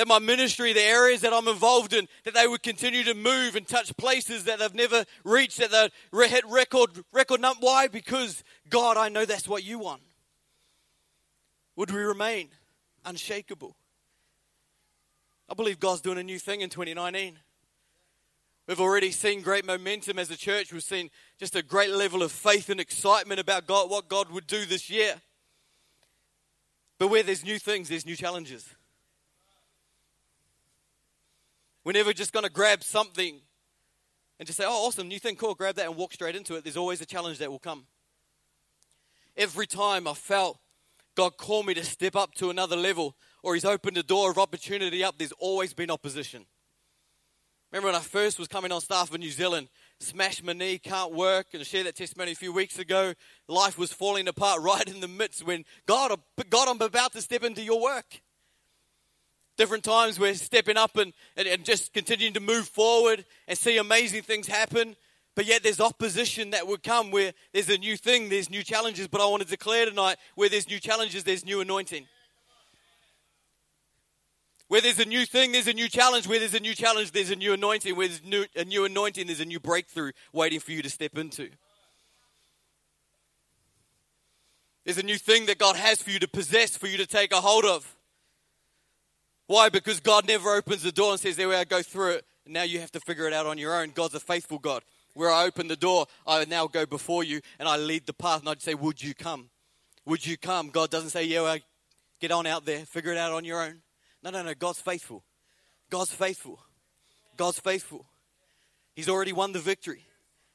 That 0.00 0.08
my 0.08 0.18
ministry, 0.18 0.72
the 0.72 0.80
areas 0.80 1.20
that 1.20 1.34
I'm 1.34 1.46
involved 1.46 1.92
in, 1.92 2.08
that 2.24 2.32
they 2.32 2.46
would 2.46 2.62
continue 2.62 3.04
to 3.04 3.12
move 3.12 3.54
and 3.54 3.68
touch 3.68 3.94
places 3.98 4.44
that 4.44 4.58
they've 4.58 4.74
never 4.74 5.04
reached, 5.24 5.58
that 5.58 5.92
they 6.10 6.26
hit 6.26 6.42
record, 6.48 7.04
record 7.12 7.42
number. 7.42 7.60
Why? 7.60 7.86
Because, 7.86 8.42
God, 8.70 8.96
I 8.96 9.10
know 9.10 9.26
that's 9.26 9.46
what 9.46 9.62
you 9.62 9.78
want. 9.78 10.00
Would 11.76 11.90
we 11.90 12.00
remain 12.00 12.48
unshakable? 13.04 13.76
I 15.50 15.52
believe 15.52 15.78
God's 15.78 16.00
doing 16.00 16.16
a 16.16 16.22
new 16.22 16.38
thing 16.38 16.62
in 16.62 16.70
2019. 16.70 17.38
We've 18.66 18.80
already 18.80 19.10
seen 19.10 19.42
great 19.42 19.66
momentum 19.66 20.18
as 20.18 20.30
a 20.30 20.36
church. 20.38 20.72
We've 20.72 20.82
seen 20.82 21.10
just 21.38 21.54
a 21.56 21.62
great 21.62 21.90
level 21.90 22.22
of 22.22 22.32
faith 22.32 22.70
and 22.70 22.80
excitement 22.80 23.38
about 23.38 23.66
God, 23.66 23.90
what 23.90 24.08
God 24.08 24.30
would 24.30 24.46
do 24.46 24.64
this 24.64 24.88
year. 24.88 25.16
But 26.98 27.08
where 27.08 27.22
there's 27.22 27.44
new 27.44 27.58
things, 27.58 27.90
there's 27.90 28.06
new 28.06 28.16
challenges. 28.16 28.66
We're 31.84 31.92
never 31.92 32.12
just 32.12 32.32
going 32.32 32.44
to 32.44 32.50
grab 32.50 32.82
something 32.82 33.40
and 34.38 34.46
just 34.46 34.58
say, 34.58 34.64
oh, 34.66 34.86
awesome, 34.86 35.08
new 35.08 35.18
thing, 35.18 35.36
cool, 35.36 35.54
grab 35.54 35.76
that 35.76 35.86
and 35.86 35.96
walk 35.96 36.12
straight 36.12 36.36
into 36.36 36.54
it. 36.54 36.64
There's 36.64 36.76
always 36.76 37.00
a 37.00 37.06
challenge 37.06 37.38
that 37.38 37.50
will 37.50 37.58
come. 37.58 37.86
Every 39.36 39.66
time 39.66 40.06
I 40.06 40.14
felt 40.14 40.58
God 41.14 41.36
call 41.36 41.62
me 41.62 41.74
to 41.74 41.84
step 41.84 42.16
up 42.16 42.34
to 42.34 42.50
another 42.50 42.76
level 42.76 43.16
or 43.42 43.54
He's 43.54 43.64
opened 43.64 43.96
a 43.98 44.02
door 44.02 44.30
of 44.30 44.38
opportunity 44.38 45.04
up, 45.04 45.18
there's 45.18 45.32
always 45.32 45.74
been 45.74 45.90
opposition. 45.90 46.46
Remember 47.70 47.88
when 47.88 47.94
I 47.94 48.00
first 48.00 48.38
was 48.38 48.48
coming 48.48 48.72
on 48.72 48.80
staff 48.80 49.14
in 49.14 49.20
New 49.20 49.30
Zealand, 49.30 49.68
smashed 50.00 50.42
my 50.42 50.52
knee, 50.52 50.78
can't 50.78 51.12
work, 51.12 51.48
and 51.52 51.60
I 51.60 51.64
shared 51.64 51.86
that 51.86 51.94
testimony 51.94 52.32
a 52.32 52.34
few 52.34 52.52
weeks 52.52 52.78
ago. 52.80 53.14
Life 53.46 53.78
was 53.78 53.92
falling 53.92 54.26
apart 54.26 54.60
right 54.62 54.86
in 54.88 55.00
the 55.00 55.08
midst 55.08 55.46
when 55.46 55.64
God, 55.86 56.18
God, 56.48 56.68
I'm 56.68 56.80
about 56.80 57.12
to 57.12 57.22
step 57.22 57.44
into 57.44 57.62
your 57.62 57.80
work. 57.80 58.20
Different 59.60 59.84
times 59.84 60.18
we're 60.18 60.32
stepping 60.32 60.78
up 60.78 60.96
and, 60.96 61.12
and, 61.36 61.46
and 61.46 61.66
just 61.66 61.92
continuing 61.92 62.32
to 62.32 62.40
move 62.40 62.66
forward 62.66 63.26
and 63.46 63.58
see 63.58 63.76
amazing 63.76 64.22
things 64.22 64.46
happen. 64.46 64.96
But 65.34 65.44
yet 65.44 65.62
there's 65.62 65.80
opposition 65.80 66.52
that 66.52 66.66
would 66.66 66.82
come 66.82 67.10
where 67.10 67.34
there's 67.52 67.68
a 67.68 67.76
new 67.76 67.98
thing, 67.98 68.30
there's 68.30 68.48
new 68.48 68.62
challenges. 68.62 69.06
But 69.06 69.20
I 69.20 69.26
want 69.26 69.42
to 69.42 69.48
declare 69.48 69.84
tonight 69.84 70.16
where 70.34 70.48
there's 70.48 70.66
new 70.66 70.80
challenges, 70.80 71.24
there's 71.24 71.44
new 71.44 71.60
anointing. 71.60 72.06
Where 74.68 74.80
there's 74.80 74.98
a 74.98 75.04
new 75.04 75.26
thing, 75.26 75.52
there's 75.52 75.68
a 75.68 75.74
new 75.74 75.90
challenge. 75.90 76.26
Where 76.26 76.38
there's 76.38 76.54
a 76.54 76.60
new 76.60 76.74
challenge, 76.74 77.10
there's 77.10 77.30
a 77.30 77.36
new 77.36 77.52
anointing. 77.52 77.94
Where 77.94 78.08
there's 78.08 78.24
new, 78.24 78.46
a 78.56 78.64
new 78.64 78.86
anointing, 78.86 79.26
there's 79.26 79.40
a 79.40 79.44
new 79.44 79.60
breakthrough 79.60 80.12
waiting 80.32 80.60
for 80.60 80.72
you 80.72 80.80
to 80.80 80.88
step 80.88 81.18
into. 81.18 81.50
There's 84.86 84.96
a 84.96 85.02
new 85.02 85.18
thing 85.18 85.44
that 85.46 85.58
God 85.58 85.76
has 85.76 86.00
for 86.00 86.12
you 86.12 86.18
to 86.20 86.28
possess, 86.28 86.78
for 86.78 86.86
you 86.86 86.96
to 86.96 87.06
take 87.06 87.30
a 87.30 87.42
hold 87.42 87.66
of. 87.66 87.94
Why? 89.50 89.68
Because 89.68 89.98
God 89.98 90.28
never 90.28 90.54
opens 90.54 90.84
the 90.84 90.92
door 90.92 91.10
and 91.10 91.18
says, 91.18 91.34
There 91.34 91.48
we 91.48 91.56
are, 91.56 91.64
go 91.64 91.82
through 91.82 92.10
it. 92.10 92.24
Now 92.46 92.62
you 92.62 92.78
have 92.78 92.92
to 92.92 93.00
figure 93.00 93.26
it 93.26 93.32
out 93.32 93.46
on 93.46 93.58
your 93.58 93.74
own. 93.74 93.90
God's 93.90 94.14
a 94.14 94.20
faithful 94.20 94.60
God. 94.60 94.84
Where 95.14 95.28
I 95.28 95.44
open 95.44 95.66
the 95.66 95.74
door, 95.74 96.06
I 96.24 96.44
now 96.44 96.68
go 96.68 96.86
before 96.86 97.24
you 97.24 97.40
and 97.58 97.68
I 97.68 97.76
lead 97.76 98.06
the 98.06 98.12
path 98.12 98.38
and 98.38 98.48
I 98.48 98.54
say, 98.58 98.74
Would 98.74 99.02
you 99.02 99.12
come? 99.12 99.50
Would 100.06 100.24
you 100.24 100.36
come? 100.36 100.70
God 100.70 100.88
doesn't 100.88 101.10
say, 101.10 101.24
Yeah, 101.24 101.42
well, 101.42 101.58
get 102.20 102.30
on 102.30 102.46
out 102.46 102.64
there, 102.64 102.86
figure 102.86 103.10
it 103.10 103.18
out 103.18 103.32
on 103.32 103.44
your 103.44 103.60
own. 103.60 103.82
No, 104.22 104.30
no, 104.30 104.40
no. 104.44 104.54
God's 104.54 104.80
faithful. 104.80 105.24
God's 105.90 106.12
faithful. 106.12 106.60
God's 107.36 107.58
faithful. 107.58 108.06
He's 108.94 109.08
already 109.08 109.32
won 109.32 109.50
the 109.50 109.58
victory. 109.58 110.06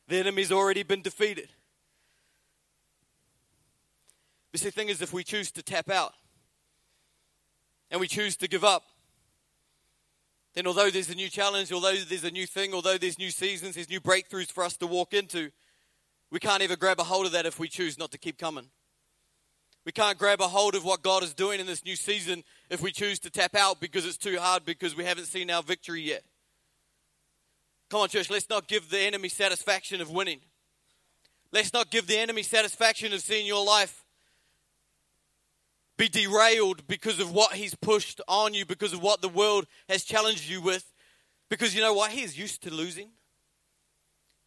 The 0.08 0.20
enemy's 0.20 0.54
already 0.54 0.84
been 0.84 1.02
defeated. 1.02 1.50
But 4.54 4.62
the 4.62 4.72
thing 4.72 4.88
is, 4.88 5.02
if 5.02 5.12
we 5.12 5.26
choose 5.26 5.52
to 5.52 5.62
tap 5.62 5.90
out 5.90 6.14
and 7.92 8.00
we 8.00 8.08
choose 8.08 8.36
to 8.38 8.48
give 8.48 8.64
up, 8.64 8.84
then 10.54 10.68
although 10.68 10.90
there's 10.90 11.10
a 11.10 11.16
new 11.16 11.30
challenge, 11.30 11.72
although 11.72 11.96
there's 11.96 12.24
a 12.24 12.32
new 12.32 12.48
thing, 12.48 12.74
although 12.74 12.98
there's 12.98 13.20
new 13.20 13.30
seasons, 13.30 13.76
there's 13.76 13.90
new 13.90 14.00
breakthroughs 14.00 14.52
for 14.52 14.64
us 14.64 14.78
to 14.78 14.88
walk 14.88 15.14
into, 15.14 15.52
we 16.32 16.40
can't 16.40 16.64
ever 16.64 16.78
grab 16.78 17.00
a 17.00 17.04
hold 17.04 17.26
of 17.26 17.34
that 17.34 17.46
if 17.46 17.60
we 17.60 17.68
choose 17.68 17.98
not 17.98 18.12
to 18.12 18.18
keep 18.18 18.38
coming. 18.38 18.70
We 19.86 19.92
can't 19.92 20.18
grab 20.18 20.42
a 20.42 20.48
hold 20.48 20.74
of 20.74 20.84
what 20.84 21.04
God 21.04 21.24
is 21.24 21.34
doing 21.34 21.60
in 21.60 21.68
this 21.68 21.86
new 21.86 21.96
season 21.96 22.44
if 22.70 22.82
we 22.82 22.92
choose 22.92 23.20
to 23.20 23.30
tap 23.30 23.54
out 23.54 23.80
because 23.80 24.06
it's 24.06 24.18
too 24.18 24.40
hard 24.40 24.66
because 24.66 24.96
we 24.96 25.04
haven't 25.04 25.26
seen 25.26 25.52
our 25.52 25.62
victory 25.62 26.02
yet. 26.02 26.24
Come 27.90 28.02
on, 28.02 28.10
church, 28.10 28.32
let's 28.32 28.50
not 28.50 28.68
give 28.68 28.90
the 28.90 29.00
enemy 29.00 29.30
satisfaction 29.30 30.02
of 30.02 30.10
winning. 30.10 30.40
Let's 31.52 31.72
not 31.72 31.92
give 31.92 32.08
the 32.08 32.18
enemy 32.18 32.42
satisfaction 32.42 33.14
of 33.14 33.22
seeing 33.22 33.46
your 33.46 33.64
life 33.64 34.05
be 35.98 36.10
derailed 36.10 36.88
because 36.88 37.20
of 37.20 37.32
what 37.32 37.54
he's 37.54 37.76
pushed 37.76 38.22
on 38.28 38.54
you, 38.54 38.66
because 38.66 38.94
of 38.94 39.02
what 39.02 39.22
the 39.22 39.30
world 39.30 39.66
has 39.88 40.04
challenged 40.04 40.50
you 40.50 40.62
with. 40.62 40.92
Because 41.50 41.76
you 41.76 41.82
know 41.82 41.94
what? 41.94 42.12
He's 42.12 42.38
used 42.38 42.64
to 42.64 42.74
losing. 42.74 43.10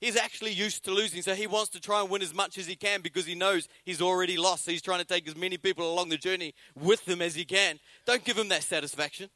He's 0.01 0.17
actually 0.17 0.53
used 0.53 0.85
to 0.85 0.93
losing, 0.93 1.23
so 1.23 1.35
he 1.35 1.49
wants 1.49 1.71
to 1.71 1.81
try 1.81 2.01
and 2.01 2.09
win 2.09 2.23
as 2.23 2.33
much 2.33 2.57
as 2.57 2.67
he 2.67 2.77
can 2.77 3.01
because 3.01 3.27
he 3.27 3.35
knows 3.35 3.67
he's 3.85 4.01
already 4.01 4.37
lost. 4.37 4.65
So 4.65 4.71
he's 4.71 4.83
trying 4.83 5.01
to 5.01 5.05
take 5.05 5.27
as 5.27 5.37
many 5.37 5.57
people 5.57 5.93
along 5.93 6.09
the 6.11 6.17
journey 6.17 6.55
with 6.77 7.09
him 7.09 7.21
as 7.21 7.35
he 7.35 7.45
can. 7.45 7.81
Don't 8.07 8.23
give 8.23 8.39
him 8.39 8.49
that 8.51 8.63
satisfaction. 8.63 9.29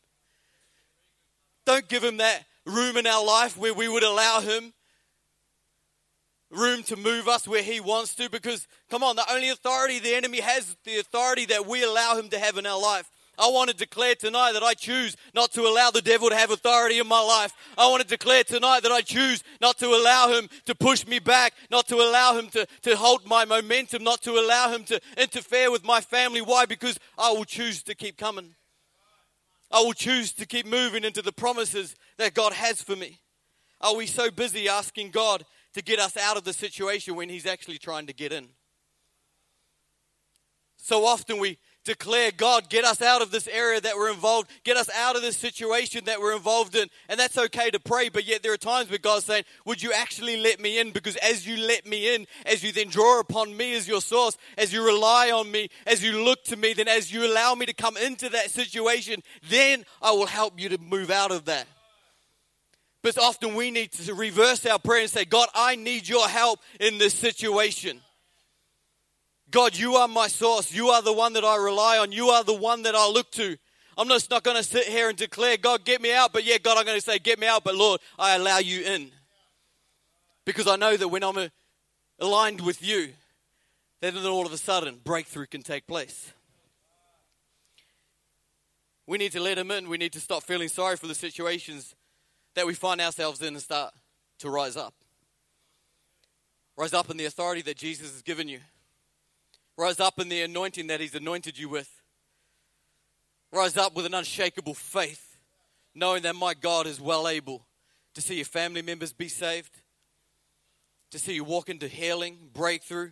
Don't 1.65 1.89
give 1.89 2.05
him 2.05 2.19
that 2.19 2.45
room 2.65 2.97
in 2.97 3.09
our 3.09 3.25
life 3.25 3.57
where 3.57 3.75
we 3.75 3.89
would 3.89 4.05
allow 4.05 4.41
him 4.41 4.73
room 6.53 6.83
to 6.85 6.97
move 6.97 7.29
us 7.29 7.49
where 7.49 7.63
he 7.63 7.81
wants 7.81 8.15
to 8.17 8.29
because, 8.31 8.67
come 8.91 9.03
on, 9.03 9.17
the 9.17 9.33
only 9.33 9.49
authority 9.49 9.99
the 9.99 10.15
enemy 10.15 10.41
has 10.41 10.69
is 10.69 10.77
the 10.85 10.99
authority 10.99 11.47
that 11.47 11.67
we 11.67 11.83
allow 11.83 12.17
him 12.17 12.29
to 12.29 12.39
have 12.39 12.59
in 12.59 12.67
our 12.67 12.81
life. 12.81 13.11
I 13.39 13.49
want 13.49 13.71
to 13.71 13.77
declare 13.77 14.15
tonight 14.15 14.53
that 14.53 14.63
I 14.63 14.75
choose 14.75 15.17
not 15.35 15.53
to 15.53 15.63
allow 15.63 15.91
the 15.91 16.03
devil 16.03 16.29
to 16.29 16.37
have 16.37 16.51
authority 16.51 16.99
in 16.99 17.09
my 17.09 17.21
life. 17.21 17.53
I 17.79 17.89
want 17.89 18.03
to 18.03 18.09
declare 18.09 18.45
tonight 18.45 18.83
that 18.83 18.93
I 18.93 19.01
choose 19.01 19.43
not 19.61 19.79
to 19.79 19.87
allow 19.87 20.29
him 20.29 20.51
to 20.67 20.75
push 20.75 21.07
me 21.07 21.19
back, 21.19 21.55
not 21.71 21.89
to 21.89 21.97
allow 21.97 22.39
him 22.39 22.49
to, 22.51 22.67
to 22.83 22.97
hold 22.97 23.27
my 23.27 23.47
momentum, 23.47 24.05
not 24.05 24.23
to 24.23 24.33
allow 24.33 24.71
him 24.71 24.85
to 24.85 25.01
interfere 25.17 25.71
with 25.71 25.83
my 25.83 26.03
family. 26.03 26.43
Why? 26.43 26.67
Because 26.67 26.99
I 27.17 27.33
will 27.33 27.47
choose 27.47 27.83
to 27.85 27.95
keep 27.95 28.19
coming. 28.19 28.55
I 29.73 29.81
will 29.81 29.95
choose 29.95 30.33
to 30.35 30.47
keep 30.47 30.67
moving 30.67 31.03
into 31.03 31.23
the 31.23 31.33
promises 31.33 31.97
that 32.19 32.35
God 32.35 32.53
has 32.53 32.83
for 32.83 32.95
me. 32.95 33.19
Are 33.81 33.97
we 33.97 34.07
so 34.07 34.31
busy 34.31 34.69
asking 34.69 35.11
God 35.11 35.45
to 35.75 35.83
get 35.83 35.99
us 35.99 36.17
out 36.17 36.37
of 36.37 36.45
the 36.45 36.53
situation 36.53 37.17
when 37.17 37.29
He's 37.29 37.47
actually 37.47 37.79
trying 37.79 38.07
to 38.07 38.13
get 38.13 38.33
in? 38.33 38.49
So 40.77 41.07
often 41.07 41.39
we 41.39 41.59
declare, 41.85 42.33
God, 42.33 42.69
get 42.69 42.85
us 42.85 43.01
out 43.01 43.23
of 43.23 43.31
this 43.31 43.47
area 43.47 43.81
that 43.81 43.97
we're 43.97 44.11
involved, 44.11 44.51
get 44.65 44.77
us 44.77 44.91
out 44.91 45.15
of 45.15 45.23
this 45.23 45.37
situation 45.37 46.05
that 46.07 46.21
we're 46.21 46.35
involved 46.35 46.75
in. 46.75 46.89
And 47.09 47.19
that's 47.19 47.39
okay 47.39 47.71
to 47.71 47.79
pray, 47.79 48.09
but 48.09 48.25
yet 48.25 48.43
there 48.43 48.53
are 48.53 48.57
times 48.57 48.91
where 48.91 48.99
God's 48.99 49.27
saying, 49.27 49.45
Would 49.65 49.81
you 49.81 49.93
actually 49.93 50.39
let 50.39 50.61
me 50.61 50.81
in? 50.81 50.91
Because 50.91 51.15
as 51.17 51.47
you 51.47 51.57
let 51.57 51.87
me 51.87 52.15
in, 52.15 52.27
as 52.47 52.65
you 52.65 52.73
then 52.73 52.89
draw 52.89 53.21
upon 53.21 53.57
me 53.57 53.77
as 53.77 53.87
your 53.87 54.01
source, 54.01 54.37
as 54.59 54.73
you 54.73 54.85
rely 54.85 55.31
on 55.31 55.51
me, 55.51 55.69
as 55.87 56.03
you 56.03 56.25
look 56.25 56.43
to 56.45 56.57
me, 56.57 56.73
then 56.73 56.89
as 56.89 57.13
you 57.13 57.27
allow 57.27 57.55
me 57.55 57.67
to 57.67 57.75
come 57.75 57.97
into 57.97 58.29
that 58.31 58.51
situation, 58.51 59.23
then 59.49 59.85
I 60.01 60.11
will 60.11 60.27
help 60.27 60.61
you 60.61 60.69
to 60.71 60.79
move 60.79 61.11
out 61.11 61.31
of 61.31 61.45
that. 61.45 61.67
But 63.03 63.19
often 63.19 63.55
we 63.57 63.71
need 63.73 63.93
to 63.93 64.15
reverse 64.15 64.65
our 64.65 64.79
prayer 64.79 65.03
and 65.03 65.11
say, 65.11 65.25
God, 65.25 65.49
I 65.55 65.75
need 65.75 66.09
your 66.09 66.29
help 66.29 66.61
in 66.79 66.99
this 66.99 67.15
situation. 67.15 68.01
God, 69.51 69.77
you 69.77 69.97
are 69.97 70.09
my 70.09 70.29
source. 70.29 70.73
You 70.73 70.89
are 70.89 71.03
the 71.03 71.13
one 71.13 71.33
that 71.33 71.45
I 71.45 71.57
rely 71.57 71.99
on. 71.99 72.13
You 72.13 72.29
are 72.29 72.45
the 72.45 72.55
one 72.55 72.83
that 72.83 72.95
I 72.95 73.09
look 73.09 73.31
to. 73.33 73.57
I'm 73.99 74.09
just 74.09 74.31
not 74.31 74.45
going 74.45 74.57
to 74.57 74.63
sit 74.63 74.85
here 74.85 75.09
and 75.09 75.19
declare, 75.19 75.57
God, 75.57 75.85
get 75.85 76.01
me 76.01 76.15
out. 76.15 76.33
But 76.33 76.45
yeah, 76.45 76.59
God, 76.59 76.79
I'm 76.79 76.87
going 76.87 76.97
to 76.97 77.05
say, 77.05 77.19
get 77.19 77.39
me 77.39 77.47
out. 77.47 77.65
But 77.65 77.75
Lord, 77.75 78.01
I 78.19 78.37
allow 78.37 78.59
you 78.59 78.83
in. 78.83 79.11
Because 80.45 80.67
I 80.67 80.77
know 80.77 80.97
that 80.97 81.09
when 81.09 81.23
I'm 81.23 81.37
uh, 81.37 81.49
aligned 82.21 82.61
with 82.61 82.83
you, 82.83 83.11
then 84.01 84.17
all 84.17 84.47
of 84.47 84.53
a 84.53 84.59
sudden 84.59 85.01
breakthrough 85.05 85.47
can 85.47 85.63
take 85.63 85.87
place. 85.87 86.33
We 89.07 89.19
need 89.19 89.33
to 89.33 89.41
let 89.41 89.59
him 89.59 89.71
in. 89.71 89.89
We 89.89 89.99
need 89.99 90.13
to 90.15 90.21
stop 90.21 90.45
feeling 90.45 90.69
sorry 90.69 90.97
for 90.97 91.09
the 91.09 91.15
situations 91.15 91.95
that 92.55 92.67
we 92.67 92.75
find 92.75 93.01
ourselves 93.01 93.41
in 93.41 93.49
and 93.49 93.63
start 93.63 93.93
to 94.39 94.51
rise 94.51 94.77
up. 94.77 94.95
Rise 96.77 96.93
up 96.93 97.11
in 97.11 97.17
the 97.17 97.27
authority 97.27 97.63
that 97.63 97.77
Jesus 97.77 98.13
has 98.13 98.23
given 98.23 98.49
you. 98.49 98.61
Rise 99.77 100.01
up 100.01 100.19
in 100.19 100.29
the 100.29 100.43
anointing 100.43 100.89
that 100.89 101.01
He's 101.01 101.15
anointed 101.15 101.59
you 101.59 101.69
with. 101.69 101.91
Rise 103.53 103.77
up 103.77 103.95
with 103.95 104.07
an 104.07 104.15
unshakable 104.15 104.75
faith, 104.75 105.37
knowing 105.95 106.23
that 106.23 106.35
my 106.35 106.55
God 106.55 106.87
is 106.87 107.01
well 107.01 107.29
able 107.29 107.67
to 108.15 108.21
see 108.21 108.37
your 108.37 108.45
family 108.45 108.83
members 108.83 109.13
be 109.13 109.29
saved, 109.29 109.83
to 111.11 111.19
see 111.19 111.35
you 111.35 111.45
walk 111.45 111.69
into 111.69 111.89
healing, 111.89 112.39
breakthrough. 112.53 113.11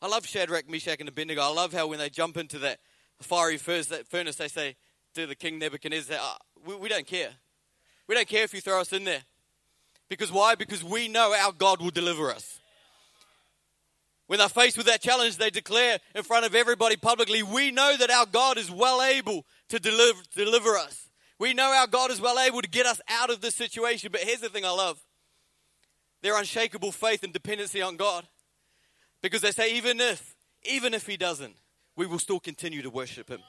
I 0.00 0.08
love 0.08 0.26
Shadrach, 0.26 0.68
Meshach, 0.68 1.00
and 1.00 1.08
Abednego. 1.08 1.42
I 1.42 1.48
love 1.48 1.72
how 1.72 1.86
when 1.88 1.98
they 1.98 2.10
jump 2.10 2.36
into 2.36 2.58
that 2.60 2.78
fiery 3.20 3.56
furnace, 3.56 4.36
they 4.36 4.48
say 4.48 4.76
to 5.14 5.26
the 5.26 5.34
king 5.34 5.58
Nebuchadnezzar, 5.58 6.18
oh, 6.20 6.36
we, 6.64 6.76
we 6.76 6.88
don't 6.88 7.06
care. 7.06 7.30
We 8.08 8.14
don't 8.14 8.28
care 8.28 8.44
if 8.44 8.54
you 8.54 8.60
throw 8.60 8.80
us 8.80 8.92
in 8.92 9.04
there. 9.04 9.22
Because 10.08 10.30
why? 10.30 10.54
Because 10.54 10.84
we 10.84 11.08
know 11.08 11.34
our 11.34 11.52
God 11.52 11.80
will 11.80 11.90
deliver 11.90 12.30
us. 12.30 12.60
When 14.26 14.38
they're 14.38 14.48
faced 14.48 14.76
with 14.76 14.86
that 14.86 15.02
challenge, 15.02 15.36
they 15.36 15.50
declare 15.50 15.98
in 16.14 16.22
front 16.22 16.46
of 16.46 16.54
everybody 16.54 16.96
publicly, 16.96 17.42
We 17.42 17.70
know 17.70 17.96
that 17.96 18.10
our 18.10 18.26
God 18.26 18.58
is 18.58 18.70
well 18.70 19.02
able 19.02 19.44
to 19.68 19.78
deliver, 19.78 20.20
deliver 20.34 20.76
us. 20.76 21.08
We 21.38 21.54
know 21.54 21.70
our 21.72 21.86
God 21.86 22.10
is 22.10 22.20
well 22.20 22.38
able 22.38 22.62
to 22.62 22.68
get 22.68 22.86
us 22.86 23.00
out 23.08 23.30
of 23.30 23.40
this 23.40 23.54
situation. 23.54 24.10
But 24.10 24.22
here's 24.22 24.40
the 24.40 24.48
thing 24.48 24.64
I 24.64 24.70
love 24.70 24.98
their 26.22 26.36
unshakable 26.38 26.92
faith 26.92 27.22
and 27.22 27.32
dependency 27.32 27.82
on 27.82 27.96
God. 27.96 28.26
Because 29.22 29.42
they 29.42 29.52
say, 29.52 29.76
even 29.76 30.00
if, 30.00 30.34
even 30.64 30.94
if 30.94 31.06
He 31.06 31.16
doesn't, 31.16 31.54
we 31.94 32.06
will 32.06 32.18
still 32.18 32.40
continue 32.40 32.82
to 32.82 32.90
worship 32.90 33.28
Him. 33.28 33.40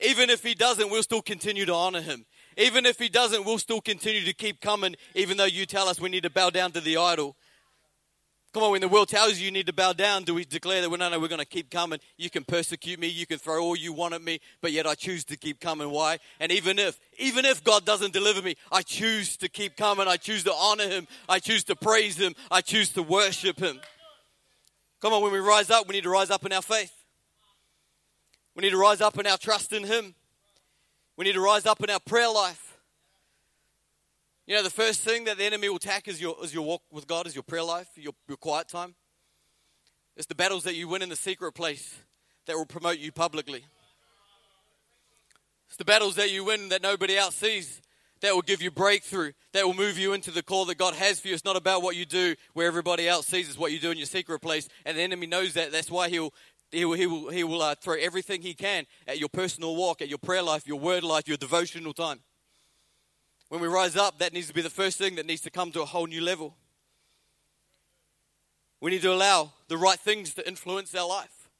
Even 0.00 0.30
if 0.30 0.42
He 0.42 0.54
doesn't, 0.54 0.90
we'll 0.90 1.02
still 1.02 1.22
continue 1.22 1.66
to 1.66 1.74
honor 1.74 2.00
Him. 2.00 2.24
Even 2.56 2.86
if 2.86 2.98
He 2.98 3.08
doesn't, 3.08 3.44
we'll 3.44 3.58
still 3.58 3.80
continue 3.80 4.24
to 4.24 4.32
keep 4.32 4.60
coming, 4.60 4.96
even 5.14 5.36
though 5.36 5.44
you 5.44 5.66
tell 5.66 5.88
us 5.88 6.00
we 6.00 6.08
need 6.08 6.22
to 6.22 6.30
bow 6.30 6.50
down 6.50 6.72
to 6.72 6.80
the 6.80 6.96
idol. 6.96 7.36
Come 8.52 8.64
on, 8.64 8.72
when 8.72 8.82
the 8.82 8.88
world 8.88 9.08
tells 9.08 9.38
you 9.38 9.46
you 9.46 9.50
need 9.50 9.64
to 9.66 9.72
bow 9.72 9.94
down, 9.94 10.24
do 10.24 10.34
we 10.34 10.44
declare 10.44 10.82
that, 10.82 10.90
we're 10.90 10.98
no, 10.98 11.08
no, 11.08 11.18
we're 11.18 11.28
going 11.28 11.38
to 11.38 11.46
keep 11.46 11.70
coming? 11.70 11.98
You 12.18 12.28
can 12.28 12.44
persecute 12.44 13.00
me, 13.00 13.08
you 13.08 13.24
can 13.24 13.38
throw 13.38 13.62
all 13.62 13.74
you 13.74 13.94
want 13.94 14.12
at 14.12 14.20
me, 14.20 14.40
but 14.60 14.72
yet 14.72 14.86
I 14.86 14.94
choose 14.94 15.24
to 15.24 15.38
keep 15.38 15.58
coming. 15.58 15.88
Why? 15.88 16.18
And 16.38 16.52
even 16.52 16.78
if, 16.78 17.00
even 17.16 17.46
if 17.46 17.64
God 17.64 17.86
doesn't 17.86 18.12
deliver 18.12 18.42
me, 18.42 18.56
I 18.70 18.82
choose 18.82 19.38
to 19.38 19.48
keep 19.48 19.78
coming. 19.78 20.06
I 20.06 20.18
choose 20.18 20.44
to 20.44 20.52
honor 20.52 20.86
Him. 20.86 21.08
I 21.30 21.38
choose 21.38 21.64
to 21.64 21.76
praise 21.76 22.18
Him. 22.18 22.34
I 22.50 22.60
choose 22.60 22.90
to 22.90 23.02
worship 23.02 23.58
Him. 23.58 23.80
Come 25.00 25.14
on, 25.14 25.22
when 25.22 25.32
we 25.32 25.38
rise 25.38 25.70
up, 25.70 25.88
we 25.88 25.94
need 25.94 26.04
to 26.04 26.10
rise 26.10 26.28
up 26.28 26.44
in 26.44 26.52
our 26.52 26.60
faith. 26.60 26.92
We 28.54 28.60
need 28.60 28.70
to 28.70 28.78
rise 28.78 29.00
up 29.00 29.18
in 29.18 29.26
our 29.26 29.38
trust 29.38 29.72
in 29.72 29.84
Him. 29.84 30.14
We 31.22 31.28
need 31.28 31.34
to 31.34 31.40
rise 31.40 31.66
up 31.66 31.80
in 31.84 31.88
our 31.88 32.00
prayer 32.00 32.28
life. 32.28 32.78
You 34.44 34.56
know, 34.56 34.64
the 34.64 34.70
first 34.70 35.02
thing 35.02 35.22
that 35.26 35.38
the 35.38 35.44
enemy 35.44 35.68
will 35.68 35.76
attack 35.76 36.08
is 36.08 36.20
your, 36.20 36.34
is 36.42 36.52
your 36.52 36.64
walk 36.64 36.82
with 36.90 37.06
God, 37.06 37.28
is 37.28 37.34
your 37.36 37.44
prayer 37.44 37.62
life, 37.62 37.86
your, 37.94 38.12
your 38.26 38.36
quiet 38.36 38.66
time. 38.66 38.96
It's 40.16 40.26
the 40.26 40.34
battles 40.34 40.64
that 40.64 40.74
you 40.74 40.88
win 40.88 41.00
in 41.00 41.08
the 41.08 41.14
secret 41.14 41.52
place 41.52 41.96
that 42.46 42.56
will 42.56 42.66
promote 42.66 42.98
you 42.98 43.12
publicly. 43.12 43.64
It's 45.68 45.76
the 45.76 45.84
battles 45.84 46.16
that 46.16 46.32
you 46.32 46.42
win 46.42 46.70
that 46.70 46.82
nobody 46.82 47.16
else 47.16 47.36
sees 47.36 47.80
that 48.22 48.34
will 48.34 48.42
give 48.42 48.62
you 48.62 48.70
breakthrough, 48.70 49.32
that 49.52 49.66
will 49.66 49.74
move 49.74 49.98
you 49.98 50.14
into 50.14 50.30
the 50.30 50.42
call 50.42 50.64
that 50.64 50.78
God 50.78 50.94
has 50.94 51.20
for 51.20 51.28
you. 51.28 51.34
It's 51.34 51.44
not 51.44 51.56
about 51.56 51.82
what 51.82 51.94
you 51.94 52.04
do 52.04 52.34
where 52.54 52.66
everybody 52.66 53.08
else 53.08 53.26
sees, 53.26 53.48
it's 53.48 53.58
what 53.58 53.72
you 53.72 53.78
do 53.78 53.90
in 53.90 53.98
your 53.98 54.06
secret 54.06 54.40
place. 54.40 54.68
And 54.86 54.96
the 54.96 55.02
enemy 55.02 55.26
knows 55.26 55.54
that. 55.54 55.70
That's 55.70 55.90
why 55.90 56.08
he'll 56.08 56.32
he 56.72 56.86
will, 56.86 56.94
he 56.94 57.06
will, 57.06 57.28
he 57.28 57.44
will 57.44 57.62
uh, 57.62 57.74
throw 57.74 57.94
everything 57.94 58.40
he 58.40 58.54
can 58.54 58.86
at 59.06 59.20
your 59.20 59.28
personal 59.28 59.76
walk, 59.76 60.00
at 60.00 60.08
your 60.08 60.18
prayer 60.18 60.42
life, 60.42 60.66
your 60.66 60.78
word 60.78 61.04
life, 61.04 61.28
your 61.28 61.36
devotional 61.36 61.92
time. 61.92 62.20
When 63.50 63.60
we 63.60 63.68
rise 63.68 63.96
up, 63.96 64.18
that 64.20 64.32
needs 64.32 64.48
to 64.48 64.54
be 64.54 64.62
the 64.62 64.70
first 64.70 64.96
thing 64.96 65.16
that 65.16 65.26
needs 65.26 65.42
to 65.42 65.50
come 65.50 65.70
to 65.72 65.82
a 65.82 65.84
whole 65.84 66.06
new 66.06 66.22
level. 66.22 66.56
We 68.80 68.90
need 68.90 69.02
to 69.02 69.12
allow 69.12 69.52
the 69.68 69.76
right 69.76 69.98
things 69.98 70.32
to 70.34 70.48
influence 70.48 70.94
our 70.94 71.06
life. 71.06 71.50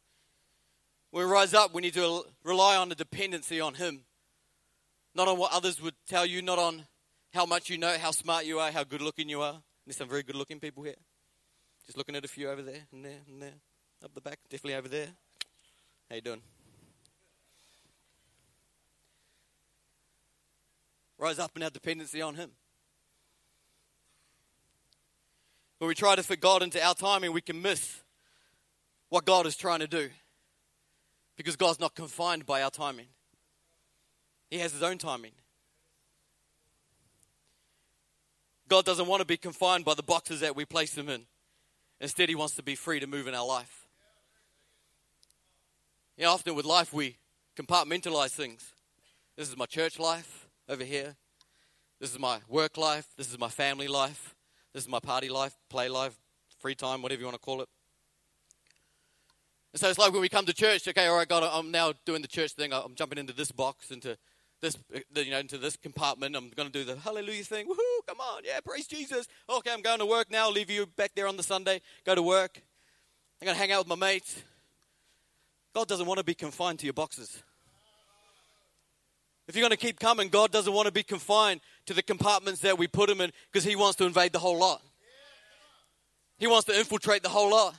When 1.10 1.26
we 1.26 1.30
rise 1.30 1.52
up, 1.52 1.74
we 1.74 1.82
need 1.82 1.94
to 1.94 2.24
rely 2.42 2.76
on 2.76 2.88
the 2.88 2.94
dependency 2.94 3.60
on 3.60 3.74
Him. 3.74 4.04
Not 5.14 5.28
on 5.28 5.36
what 5.36 5.52
others 5.52 5.80
would 5.82 5.94
tell 6.08 6.24
you, 6.24 6.40
not 6.40 6.58
on 6.58 6.86
how 7.34 7.44
much 7.44 7.68
you 7.68 7.76
know, 7.76 7.98
how 7.98 8.10
smart 8.12 8.46
you 8.46 8.58
are, 8.58 8.72
how 8.72 8.84
good 8.84 9.02
looking 9.02 9.28
you 9.28 9.42
are. 9.42 9.62
There's 9.86 9.96
some 9.96 10.08
very 10.08 10.22
good 10.22 10.36
looking 10.36 10.58
people 10.58 10.82
here. 10.82 10.96
Just 11.84 11.98
looking 11.98 12.16
at 12.16 12.24
a 12.24 12.28
few 12.28 12.48
over 12.48 12.62
there 12.62 12.86
and 12.92 13.04
there 13.04 13.20
and 13.28 13.42
there. 13.42 13.60
Up 14.04 14.12
the 14.14 14.20
back, 14.20 14.40
definitely 14.50 14.74
over 14.74 14.88
there. 14.88 15.06
How 16.08 16.16
you 16.16 16.22
doing? 16.22 16.42
Rise 21.18 21.38
up 21.38 21.52
in 21.54 21.62
our 21.62 21.70
dependency 21.70 22.20
on 22.20 22.34
Him. 22.34 22.50
When 25.78 25.86
we 25.86 25.94
try 25.94 26.16
to 26.16 26.22
fit 26.24 26.40
God 26.40 26.64
into 26.64 26.84
our 26.84 26.94
timing, 26.94 27.32
we 27.32 27.40
can 27.40 27.62
miss 27.62 28.00
what 29.08 29.24
God 29.24 29.46
is 29.46 29.54
trying 29.54 29.80
to 29.80 29.86
do. 29.86 30.10
Because 31.36 31.54
God's 31.54 31.78
not 31.78 31.94
confined 31.94 32.44
by 32.44 32.62
our 32.62 32.70
timing, 32.70 33.06
He 34.50 34.58
has 34.58 34.72
His 34.72 34.82
own 34.82 34.98
timing. 34.98 35.32
God 38.66 38.84
doesn't 38.84 39.06
want 39.06 39.20
to 39.20 39.26
be 39.26 39.36
confined 39.36 39.84
by 39.84 39.94
the 39.94 40.02
boxes 40.02 40.40
that 40.40 40.56
we 40.56 40.64
place 40.64 40.98
Him 40.98 41.08
in. 41.08 41.22
Instead, 42.00 42.28
He 42.28 42.34
wants 42.34 42.56
to 42.56 42.64
be 42.64 42.74
free 42.74 42.98
to 42.98 43.06
move 43.06 43.28
in 43.28 43.34
our 43.36 43.46
life. 43.46 43.81
You 46.22 46.28
know, 46.28 46.34
often 46.34 46.54
with 46.54 46.66
life, 46.66 46.92
we 46.92 47.16
compartmentalize 47.56 48.30
things. 48.30 48.74
This 49.36 49.48
is 49.48 49.56
my 49.56 49.66
church 49.66 49.98
life 49.98 50.46
over 50.68 50.84
here. 50.84 51.16
This 51.98 52.12
is 52.12 52.18
my 52.20 52.38
work 52.46 52.76
life. 52.76 53.08
This 53.16 53.28
is 53.28 53.40
my 53.40 53.48
family 53.48 53.88
life. 53.88 54.36
This 54.72 54.84
is 54.84 54.88
my 54.88 55.00
party 55.00 55.28
life, 55.28 55.56
play 55.68 55.88
life, 55.88 56.16
free 56.60 56.76
time, 56.76 57.02
whatever 57.02 57.18
you 57.18 57.26
want 57.26 57.34
to 57.34 57.40
call 57.40 57.60
it. 57.60 57.68
And 59.72 59.80
so 59.80 59.88
it's 59.88 59.98
like 59.98 60.12
when 60.12 60.20
we 60.20 60.28
come 60.28 60.46
to 60.46 60.52
church, 60.52 60.86
okay, 60.86 61.08
all 61.08 61.16
right, 61.16 61.26
God, 61.26 61.42
I'm 61.42 61.72
now 61.72 61.92
doing 62.06 62.22
the 62.22 62.28
church 62.28 62.52
thing. 62.52 62.72
I'm 62.72 62.94
jumping 62.94 63.18
into 63.18 63.32
this 63.32 63.50
box, 63.50 63.90
into 63.90 64.16
this, 64.60 64.78
uh, 64.94 65.00
you 65.16 65.32
know, 65.32 65.40
into 65.40 65.58
this 65.58 65.76
compartment. 65.76 66.36
I'm 66.36 66.50
going 66.50 66.70
to 66.70 66.72
do 66.72 66.84
the 66.84 67.00
hallelujah 67.00 67.42
thing. 67.42 67.66
Woohoo, 67.66 68.06
come 68.06 68.20
on, 68.20 68.42
yeah, 68.44 68.60
praise 68.64 68.86
Jesus. 68.86 69.26
Okay, 69.50 69.72
I'm 69.72 69.82
going 69.82 69.98
to 69.98 70.06
work 70.06 70.30
now. 70.30 70.44
I'll 70.44 70.52
leave 70.52 70.70
you 70.70 70.86
back 70.86 71.16
there 71.16 71.26
on 71.26 71.36
the 71.36 71.42
Sunday. 71.42 71.80
Go 72.06 72.14
to 72.14 72.22
work. 72.22 72.62
I'm 73.40 73.46
going 73.46 73.56
to 73.56 73.60
hang 73.60 73.72
out 73.72 73.80
with 73.80 73.88
my 73.88 73.96
mates. 73.96 74.40
God 75.74 75.88
doesn't 75.88 76.06
want 76.06 76.18
to 76.18 76.24
be 76.24 76.34
confined 76.34 76.78
to 76.80 76.86
your 76.86 76.92
boxes. 76.92 77.42
If 79.48 79.56
you're 79.56 79.62
going 79.62 79.70
to 79.70 79.76
keep 79.76 79.98
coming, 79.98 80.28
God 80.28 80.52
doesn't 80.52 80.72
want 80.72 80.86
to 80.86 80.92
be 80.92 81.02
confined 81.02 81.60
to 81.86 81.94
the 81.94 82.02
compartments 82.02 82.60
that 82.60 82.78
we 82.78 82.86
put 82.86 83.10
him 83.10 83.20
in 83.20 83.32
because 83.50 83.64
he 83.64 83.76
wants 83.76 83.96
to 83.96 84.04
invade 84.04 84.32
the 84.32 84.38
whole 84.38 84.58
lot. 84.58 84.82
He 86.38 86.46
wants 86.46 86.66
to 86.66 86.78
infiltrate 86.78 87.22
the 87.22 87.28
whole 87.28 87.50
lot. 87.50 87.74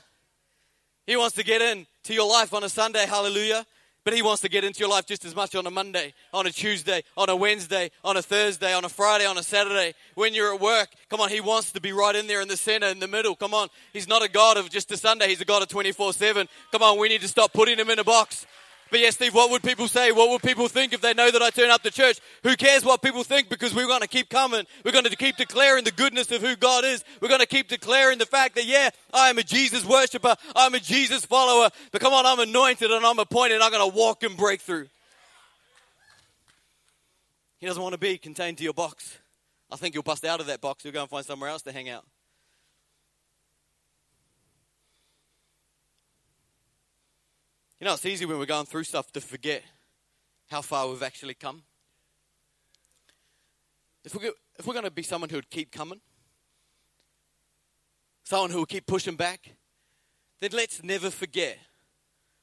He 1.06 1.16
wants 1.16 1.36
to 1.36 1.44
get 1.44 1.60
in 1.60 1.86
to 2.04 2.14
your 2.14 2.28
life 2.28 2.54
on 2.54 2.64
a 2.64 2.68
Sunday, 2.68 3.06
hallelujah. 3.06 3.66
But 4.04 4.12
he 4.12 4.20
wants 4.20 4.42
to 4.42 4.50
get 4.50 4.64
into 4.64 4.80
your 4.80 4.90
life 4.90 5.06
just 5.06 5.24
as 5.24 5.34
much 5.34 5.54
on 5.54 5.66
a 5.66 5.70
Monday, 5.70 6.12
on 6.32 6.46
a 6.46 6.50
Tuesday, 6.50 7.02
on 7.16 7.30
a 7.30 7.36
Wednesday, 7.36 7.90
on 8.04 8.18
a 8.18 8.22
Thursday, 8.22 8.74
on 8.74 8.84
a 8.84 8.88
Friday, 8.90 9.24
on 9.24 9.38
a 9.38 9.42
Saturday. 9.42 9.94
When 10.14 10.34
you're 10.34 10.54
at 10.54 10.60
work, 10.60 10.88
come 11.08 11.20
on, 11.20 11.30
he 11.30 11.40
wants 11.40 11.72
to 11.72 11.80
be 11.80 11.92
right 11.92 12.14
in 12.14 12.26
there 12.26 12.42
in 12.42 12.48
the 12.48 12.56
center, 12.56 12.86
in 12.88 12.98
the 12.98 13.08
middle. 13.08 13.34
Come 13.34 13.54
on. 13.54 13.68
He's 13.94 14.06
not 14.06 14.22
a 14.22 14.28
God 14.28 14.58
of 14.58 14.68
just 14.68 14.92
a 14.92 14.98
Sunday, 14.98 15.28
he's 15.28 15.40
a 15.40 15.46
God 15.46 15.62
of 15.62 15.68
24 15.68 16.12
7. 16.12 16.48
Come 16.70 16.82
on, 16.82 16.98
we 16.98 17.08
need 17.08 17.22
to 17.22 17.28
stop 17.28 17.54
putting 17.54 17.78
him 17.78 17.88
in 17.88 17.98
a 17.98 18.04
box. 18.04 18.46
But 18.94 19.00
yes, 19.00 19.16
Steve, 19.16 19.34
what 19.34 19.50
would 19.50 19.64
people 19.64 19.88
say? 19.88 20.12
What 20.12 20.30
would 20.30 20.40
people 20.40 20.68
think 20.68 20.92
if 20.92 21.00
they 21.00 21.14
know 21.14 21.28
that 21.28 21.42
I 21.42 21.50
turn 21.50 21.68
up 21.68 21.82
to 21.82 21.90
church? 21.90 22.20
Who 22.44 22.54
cares 22.54 22.84
what 22.84 23.02
people 23.02 23.24
think 23.24 23.48
because 23.48 23.74
we're 23.74 23.88
going 23.88 24.02
to 24.02 24.06
keep 24.06 24.28
coming. 24.28 24.64
We're 24.84 24.92
going 24.92 25.02
to 25.04 25.16
keep 25.16 25.36
declaring 25.36 25.82
the 25.82 25.90
goodness 25.90 26.30
of 26.30 26.42
who 26.42 26.54
God 26.54 26.84
is. 26.84 27.02
We're 27.20 27.26
going 27.26 27.40
to 27.40 27.46
keep 27.46 27.66
declaring 27.66 28.18
the 28.18 28.24
fact 28.26 28.54
that, 28.54 28.66
yeah, 28.66 28.90
I 29.12 29.30
am 29.30 29.38
a 29.38 29.42
Jesus 29.42 29.84
worshiper. 29.84 30.36
I'm 30.54 30.74
a 30.74 30.78
Jesus 30.78 31.26
follower. 31.26 31.70
But 31.90 32.02
come 32.02 32.12
on, 32.12 32.24
I'm 32.24 32.38
anointed 32.38 32.88
and 32.92 33.04
I'm 33.04 33.18
appointed. 33.18 33.60
I'm 33.60 33.72
going 33.72 33.90
to 33.90 33.96
walk 33.96 34.22
in 34.22 34.36
breakthrough. 34.36 34.86
He 37.58 37.66
doesn't 37.66 37.82
want 37.82 37.94
to 37.94 37.98
be 37.98 38.16
contained 38.16 38.58
to 38.58 38.62
your 38.62 38.74
box. 38.74 39.18
I 39.72 39.76
think 39.76 39.94
you'll 39.94 40.04
bust 40.04 40.24
out 40.24 40.38
of 40.38 40.46
that 40.46 40.60
box. 40.60 40.84
You'll 40.84 40.94
go 40.94 41.00
and 41.00 41.10
find 41.10 41.26
somewhere 41.26 41.50
else 41.50 41.62
to 41.62 41.72
hang 41.72 41.88
out. 41.88 42.04
You 47.84 47.90
know, 47.90 47.94
it's 47.96 48.06
easy 48.06 48.24
when 48.24 48.38
we're 48.38 48.46
going 48.46 48.64
through 48.64 48.84
stuff 48.84 49.12
to 49.12 49.20
forget 49.20 49.62
how 50.48 50.62
far 50.62 50.88
we've 50.88 51.02
actually 51.02 51.34
come. 51.34 51.64
If 54.06 54.14
we're, 54.14 54.32
if 54.58 54.66
we're 54.66 54.72
going 54.72 54.86
to 54.86 54.90
be 54.90 55.02
someone 55.02 55.28
who 55.28 55.36
would 55.36 55.50
keep 55.50 55.70
coming, 55.70 56.00
someone 58.22 58.48
who 58.48 58.56
will 58.56 58.64
keep 58.64 58.86
pushing 58.86 59.16
back, 59.16 59.50
then 60.40 60.52
let's 60.54 60.82
never 60.82 61.10
forget 61.10 61.58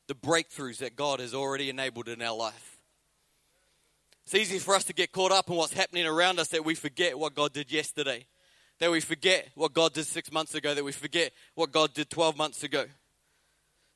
the 0.07 0.13
breakthroughs 0.13 0.77
that 0.77 0.95
God 0.95 1.19
has 1.19 1.33
already 1.33 1.71
enabled 1.71 2.07
in 2.07 2.21
our 2.21 2.37
life. 2.37 2.77
It's 4.25 4.35
easy 4.35 4.59
for 4.59 4.75
us 4.75 4.83
to 4.83 4.93
get 4.93 5.11
caught 5.11 5.31
up 5.31 5.49
in 5.49 5.55
what's 5.55 5.73
happening 5.73 6.05
around 6.05 6.37
us 6.37 6.49
that 6.49 6.63
we 6.63 6.75
forget 6.75 7.17
what 7.17 7.33
God 7.33 7.51
did 7.51 7.71
yesterday, 7.71 8.27
that 8.77 8.91
we 8.91 8.99
forget 8.99 9.49
what 9.55 9.73
God 9.73 9.93
did 9.93 10.05
six 10.05 10.31
months 10.31 10.53
ago, 10.53 10.75
that 10.75 10.83
we 10.83 10.91
forget 10.91 11.31
what 11.55 11.71
God 11.71 11.95
did 11.95 12.11
12 12.11 12.37
months 12.37 12.61
ago. 12.61 12.85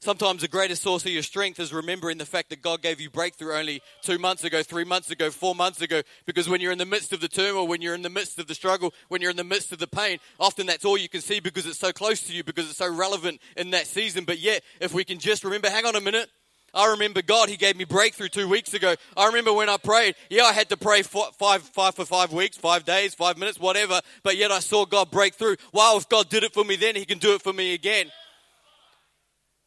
Sometimes 0.06 0.44
the 0.44 0.48
greatest 0.48 0.84
source 0.84 1.04
of 1.04 1.12
your 1.12 1.24
strength 1.24 1.60
is 1.60 1.74
remembering 1.74 2.20
the 2.20 2.28
fact 2.28 2.52
that 2.52 2.62
God 2.62 2.84
gave 2.84 3.02
you 3.02 3.10
breakthrough 3.10 3.56
only 3.56 3.82
two 4.04 4.20
months 4.20 4.44
ago, 4.44 4.62
three 4.62 4.84
months 4.84 5.10
ago, 5.10 5.32
four 5.32 5.56
months 5.56 5.82
ago. 5.82 6.04
Because 6.28 6.48
when 6.48 6.62
you're 6.62 6.72
in 6.72 6.78
the 6.78 6.86
midst 6.86 7.12
of 7.12 7.22
the 7.22 7.28
turmoil, 7.28 7.66
when 7.66 7.82
you're 7.82 7.96
in 7.96 8.04
the 8.04 8.10
midst 8.12 8.38
of 8.38 8.46
the 8.46 8.54
struggle, 8.54 8.94
when 9.08 9.20
you're 9.20 9.32
in 9.32 9.36
the 9.36 9.44
midst 9.44 9.72
of 9.72 9.80
the 9.80 9.88
pain, 9.88 10.20
often 10.40 10.68
that's 10.68 10.86
all 10.86 10.96
you 10.96 11.10
can 11.10 11.22
see 11.22 11.40
because 11.40 11.66
it's 11.66 11.80
so 11.80 11.92
close 11.92 12.22
to 12.28 12.34
you, 12.34 12.44
because 12.44 12.70
it's 12.70 12.78
so 12.78 12.96
relevant 12.96 13.42
in 13.58 13.72
that 13.72 13.88
season. 13.88 14.26
But 14.26 14.38
yet, 14.38 14.62
if 14.80 14.94
we 14.94 15.04
can 15.04 15.18
just 15.18 15.44
remember, 15.44 15.72
hang 15.72 15.88
on 15.88 15.96
a 15.96 16.02
minute. 16.02 16.30
I 16.72 16.92
remember 16.92 17.24
God, 17.24 17.50
He 17.50 17.58
gave 17.58 17.76
me 17.76 17.86
breakthrough 17.86 18.28
two 18.28 18.48
weeks 18.48 18.76
ago. 18.76 18.94
I 19.18 19.26
remember 19.26 19.54
when 19.54 19.70
I 19.70 19.78
prayed. 19.78 20.14
Yeah, 20.30 20.44
I 20.44 20.54
had 20.54 20.70
to 20.70 20.78
pray 20.78 21.02
for 21.02 21.32
five, 21.40 21.64
five 21.64 21.96
for 21.96 22.06
five 22.06 22.32
weeks, 22.32 22.58
five 22.58 22.86
days, 22.86 23.16
five 23.16 23.40
minutes, 23.40 23.60
whatever. 23.60 24.02
But 24.22 24.38
yet 24.38 24.52
I 24.52 24.60
saw 24.60 24.86
God 24.86 25.10
break 25.10 25.34
through. 25.34 25.56
Wow, 25.74 25.98
if 25.98 26.08
God 26.08 26.30
did 26.30 26.44
it 26.44 26.54
for 26.54 26.64
me 26.64 26.76
then, 26.76 26.96
He 26.96 27.06
can 27.06 27.18
do 27.18 27.34
it 27.34 27.42
for 27.42 27.54
me 27.54 27.74
again. 27.74 28.12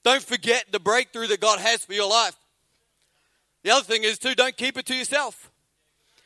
Don't 0.09 0.23
forget 0.23 0.65
the 0.73 0.81
breakthrough 0.81 1.27
that 1.27 1.39
God 1.39 1.59
has 1.59 1.85
for 1.85 1.93
your 1.93 2.09
life. 2.09 2.35
The 3.63 3.73
other 3.73 3.85
thing 3.85 4.05
is, 4.05 4.19
too, 4.19 4.35
don't 4.35 4.57
keep 4.57 4.79
it 4.79 4.87
to 4.87 4.95
yourself. 4.95 5.51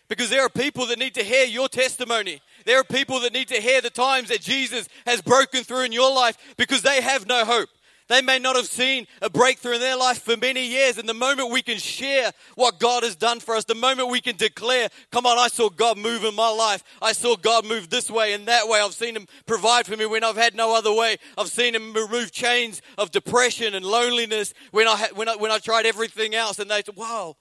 Because 0.07 0.31
there 0.31 0.45
are 0.45 0.49
people 0.49 0.87
that 0.87 1.01
need 1.01 1.14
to 1.14 1.25
hear 1.25 1.47
your 1.47 1.68
testimony. 1.68 2.40
There 2.64 2.79
are 2.79 2.85
people 2.85 3.18
that 3.23 3.33
need 3.33 3.49
to 3.49 3.61
hear 3.61 3.81
the 3.81 3.90
times 3.90 4.29
that 4.29 4.40
Jesus 4.40 4.88
has 5.05 5.21
broken 5.21 5.64
through 5.64 5.81
in 5.81 5.90
your 5.90 6.14
life 6.14 6.38
because 6.57 6.83
they 6.83 7.01
have 7.01 7.27
no 7.27 7.45
hope. 7.45 7.71
They 8.12 8.20
may 8.20 8.38
not 8.38 8.57
have 8.57 8.66
seen 8.66 9.07
a 9.22 9.31
breakthrough 9.31 9.77
in 9.77 9.81
their 9.81 9.96
life 9.96 10.20
for 10.22 10.37
many 10.37 10.66
years. 10.66 10.98
And 10.98 11.09
the 11.09 11.14
moment 11.14 11.51
we 11.51 11.62
can 11.62 11.79
share 11.79 12.31
what 12.57 12.79
God 12.79 13.05
has 13.05 13.16
done 13.16 13.40
for 13.40 13.55
us, 13.55 13.64
the 13.64 13.75
moment 13.75 14.11
we 14.11 14.20
can 14.20 14.37
declare, 14.37 14.90
come 15.11 15.25
on, 15.25 15.38
I 15.38 15.48
saw 15.48 15.70
God 15.70 15.96
move 15.96 16.22
in 16.22 16.35
my 16.35 16.51
life. 16.51 16.85
I 17.01 17.12
saw 17.12 17.37
God 17.37 17.64
move 17.64 17.88
this 17.88 18.11
way 18.11 18.35
and 18.35 18.46
that 18.48 18.68
way. 18.68 18.81
I've 18.81 18.92
seen 18.92 19.16
Him 19.16 19.27
provide 19.46 19.87
for 19.87 19.96
me 19.96 20.05
when 20.05 20.25
I've 20.25 20.37
had 20.37 20.55
no 20.55 20.77
other 20.77 20.92
way. 20.92 21.16
I've 21.38 21.48
seen 21.48 21.75
Him 21.75 21.94
remove 21.94 22.33
chains 22.33 22.83
of 22.98 23.12
depression 23.12 23.75
and 23.75 23.83
loneliness 23.83 24.53
when 24.72 24.87
I, 24.87 25.09
when 25.14 25.31
I, 25.31 25.37
when 25.37 25.51
I 25.51 25.57
tried 25.57 25.87
everything 25.87 26.35
else. 26.35 26.59
And 26.59 26.70
they 26.70 26.83
said, 26.85 26.96
wow, 26.96 27.37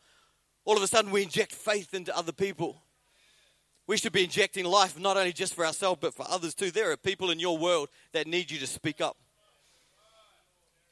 all 0.64 0.78
of 0.78 0.84
a 0.84 0.88
sudden 0.88 1.12
we 1.12 1.24
inject 1.24 1.52
faith 1.52 1.94
into 1.94 2.16
other 2.18 2.32
people. 2.32 2.82
We 3.88 3.98
should 3.98 4.14
be 4.14 4.24
injecting 4.24 4.64
life 4.64 4.98
not 4.98 5.18
only 5.18 5.34
just 5.34 5.54
for 5.54 5.66
ourselves, 5.66 6.00
but 6.00 6.14
for 6.14 6.26
others 6.30 6.56
too. 6.56 6.72
There 6.72 6.92
are 6.92 6.96
people 6.96 7.30
in 7.30 7.42
your 7.42 7.58
world 7.58 7.90
that 8.14 8.26
need 8.26 8.50
you 8.50 8.58
to 8.60 8.68
speak 8.68 9.02
up. 9.02 9.18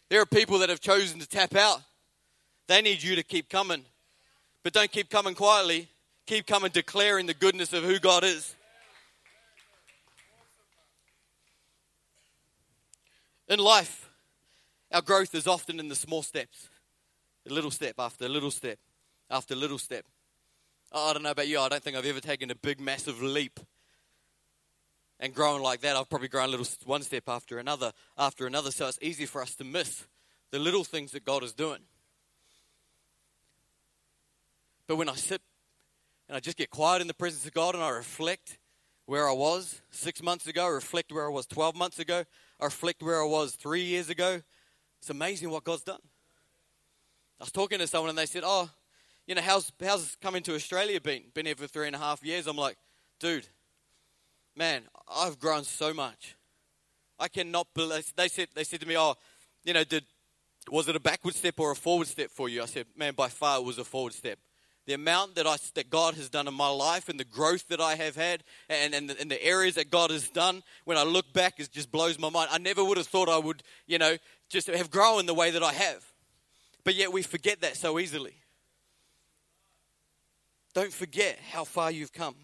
There 0.09 0.21
are 0.21 0.25
people 0.25 0.59
that 0.59 0.69
have 0.69 0.79
chosen 0.79 1.19
to 1.19 1.27
tap 1.27 1.55
out. 1.55 1.81
They 2.67 2.81
need 2.81 3.01
you 3.03 3.15
to 3.15 3.23
keep 3.23 3.49
coming. 3.49 3.85
But 4.63 4.73
don't 4.73 4.91
keep 4.91 5.09
coming 5.09 5.35
quietly. 5.35 5.87
Keep 6.25 6.47
coming 6.47 6.71
declaring 6.71 7.25
the 7.25 7.33
goodness 7.33 7.73
of 7.73 7.83
who 7.83 7.99
God 7.99 8.23
is. 8.23 8.55
In 13.47 13.59
life, 13.59 14.09
our 14.91 15.01
growth 15.01 15.33
is 15.33 15.47
often 15.47 15.79
in 15.79 15.89
the 15.89 15.95
small 15.95 16.21
steps. 16.21 16.67
A 17.49 17.53
little 17.53 17.71
step 17.71 17.95
after 17.97 18.29
little 18.29 18.51
step 18.51 18.77
after 19.31 19.55
little 19.55 19.77
step. 19.77 20.05
I 20.91 21.13
don't 21.13 21.23
know 21.23 21.31
about 21.31 21.47
you, 21.47 21.59
I 21.59 21.69
don't 21.69 21.81
think 21.81 21.95
I've 21.95 22.05
ever 22.05 22.19
taken 22.19 22.51
a 22.51 22.55
big, 22.55 22.79
massive 22.79 23.21
leap 23.21 23.59
and 25.19 25.33
growing 25.33 25.61
like 25.61 25.81
that, 25.81 25.95
I've 25.95 26.09
probably 26.09 26.29
grown 26.29 26.45
a 26.45 26.51
little 26.51 26.67
one 26.85 27.01
step 27.03 27.23
after 27.27 27.59
another, 27.59 27.91
after 28.17 28.47
another. 28.47 28.71
So 28.71 28.87
it's 28.87 28.99
easy 29.01 29.25
for 29.25 29.41
us 29.41 29.55
to 29.55 29.63
miss 29.63 30.05
the 30.51 30.59
little 30.59 30.83
things 30.83 31.11
that 31.11 31.25
God 31.25 31.43
is 31.43 31.53
doing. 31.53 31.81
But 34.87 34.95
when 34.95 35.09
I 35.09 35.15
sit 35.15 35.41
and 36.27 36.37
I 36.37 36.39
just 36.39 36.57
get 36.57 36.69
quiet 36.69 37.01
in 37.01 37.07
the 37.07 37.13
presence 37.13 37.45
of 37.45 37.53
God 37.53 37.75
and 37.75 37.83
I 37.83 37.89
reflect 37.89 38.57
where 39.05 39.27
I 39.27 39.33
was 39.33 39.81
six 39.91 40.23
months 40.23 40.47
ago, 40.47 40.67
reflect 40.67 41.11
where 41.11 41.25
I 41.25 41.29
was 41.29 41.45
12 41.47 41.75
months 41.75 41.99
ago, 41.99 42.23
I 42.59 42.65
reflect 42.65 43.03
where 43.03 43.21
I 43.21 43.25
was 43.25 43.55
three 43.55 43.81
years 43.81 44.09
ago, 44.09 44.41
it's 44.99 45.09
amazing 45.09 45.49
what 45.49 45.63
God's 45.63 45.83
done. 45.83 46.01
I 47.39 47.43
was 47.43 47.51
talking 47.51 47.79
to 47.79 47.87
someone 47.87 48.09
and 48.09 48.17
they 48.17 48.25
said, 48.25 48.43
Oh, 48.45 48.69
you 49.27 49.35
know, 49.35 49.41
how's, 49.41 49.71
how's 49.83 50.15
coming 50.21 50.43
to 50.43 50.55
Australia 50.55 50.99
been? 50.99 51.23
Been 51.33 51.45
here 51.45 51.55
for 51.55 51.67
three 51.67 51.87
and 51.87 51.95
a 51.95 51.99
half 51.99 52.23
years. 52.23 52.47
I'm 52.47 52.57
like, 52.57 52.77
dude, 53.19 53.47
man, 54.59 54.83
I've 55.07 55.39
grown 55.39 55.63
so 55.63 55.93
much. 55.93 56.35
I 57.17 57.29
cannot 57.29 57.67
believe. 57.73 58.13
They 58.15 58.27
said, 58.27 58.49
they 58.53 58.65
said 58.65 58.81
to 58.81 58.87
me, 58.87 58.97
oh, 58.97 59.15
you 59.63 59.73
know, 59.73 59.85
did, 59.85 60.03
was 60.69 60.89
it 60.89 60.95
a 60.97 60.99
backward 60.99 61.33
step 61.33 61.59
or 61.59 61.71
a 61.71 61.75
forward 61.75 62.07
step 62.07 62.29
for 62.29 62.49
you? 62.49 62.61
I 62.61 62.65
said, 62.65 62.85
man, 62.95 63.13
by 63.13 63.29
far 63.29 63.59
it 63.59 63.63
was 63.63 63.77
a 63.77 63.85
forward 63.85 64.13
step. 64.13 64.37
The 64.85 64.93
amount 64.95 65.35
that, 65.35 65.47
I, 65.47 65.55
that 65.75 65.89
God 65.89 66.15
has 66.15 66.29
done 66.29 66.47
in 66.47 66.53
my 66.53 66.69
life 66.69 67.07
and 67.07 67.19
the 67.19 67.23
growth 67.23 67.69
that 67.69 67.79
I 67.79 67.95
have 67.95 68.17
had 68.17 68.43
and, 68.69 68.93
and, 68.93 69.09
the, 69.09 69.21
and 69.21 69.31
the 69.31 69.41
areas 69.41 69.75
that 69.75 69.89
God 69.91 70.11
has 70.11 70.27
done, 70.29 70.61
when 70.83 70.97
I 70.97 71.03
look 71.03 71.31
back, 71.31 71.59
it 71.59 71.71
just 71.71 71.91
blows 71.91 72.19
my 72.19 72.29
mind. 72.29 72.49
I 72.51 72.57
never 72.57 72.83
would 72.83 72.97
have 72.97 73.07
thought 73.07 73.29
I 73.29 73.37
would, 73.37 73.63
you 73.87 73.97
know, 73.97 74.17
just 74.49 74.67
have 74.67 74.91
grown 74.91 75.25
the 75.25 75.33
way 75.33 75.51
that 75.51 75.63
I 75.63 75.71
have. 75.71 76.03
But 76.83 76.95
yet 76.95 77.13
we 77.13 77.21
forget 77.21 77.61
that 77.61 77.77
so 77.77 77.97
easily. 77.97 78.33
Don't 80.73 80.91
forget 80.93 81.39
how 81.51 81.63
far 81.63 81.91
you've 81.91 82.13
come. 82.13 82.35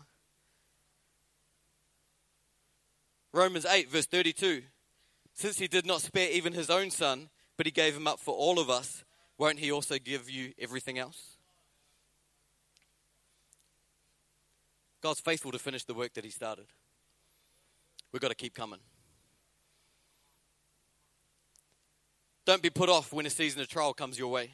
Romans 3.35 3.65
8, 3.65 3.91
verse 3.91 4.05
32. 4.05 4.61
Since 5.33 5.59
he 5.59 5.67
did 5.67 5.85
not 5.85 6.01
spare 6.01 6.31
even 6.31 6.53
his 6.53 6.69
own 6.69 6.89
son, 6.89 7.29
but 7.57 7.65
he 7.65 7.71
gave 7.71 7.93
him 7.93 8.07
up 8.07 8.19
for 8.21 8.33
all 8.33 8.59
of 8.59 8.69
us, 8.69 9.03
won't 9.37 9.59
he 9.59 9.73
also 9.73 9.97
give 9.97 10.29
you 10.29 10.53
everything 10.57 10.97
else? 10.97 11.35
God's 15.01 15.19
faithful 15.19 15.51
to 15.51 15.59
finish 15.59 15.83
the 15.83 15.93
work 15.93 16.13
that 16.13 16.23
he 16.23 16.31
started. 16.31 16.67
We've 18.13 18.21
got 18.21 18.29
to 18.29 18.35
keep 18.35 18.55
coming. 18.55 18.79
Don't 22.45 22.61
be 22.61 22.69
put 22.69 22.87
off 22.87 23.11
when 23.11 23.25
a 23.25 23.29
season 23.29 23.59
of 23.59 23.67
trial 23.67 23.93
comes 23.93 24.17
your 24.17 24.29
way. 24.29 24.51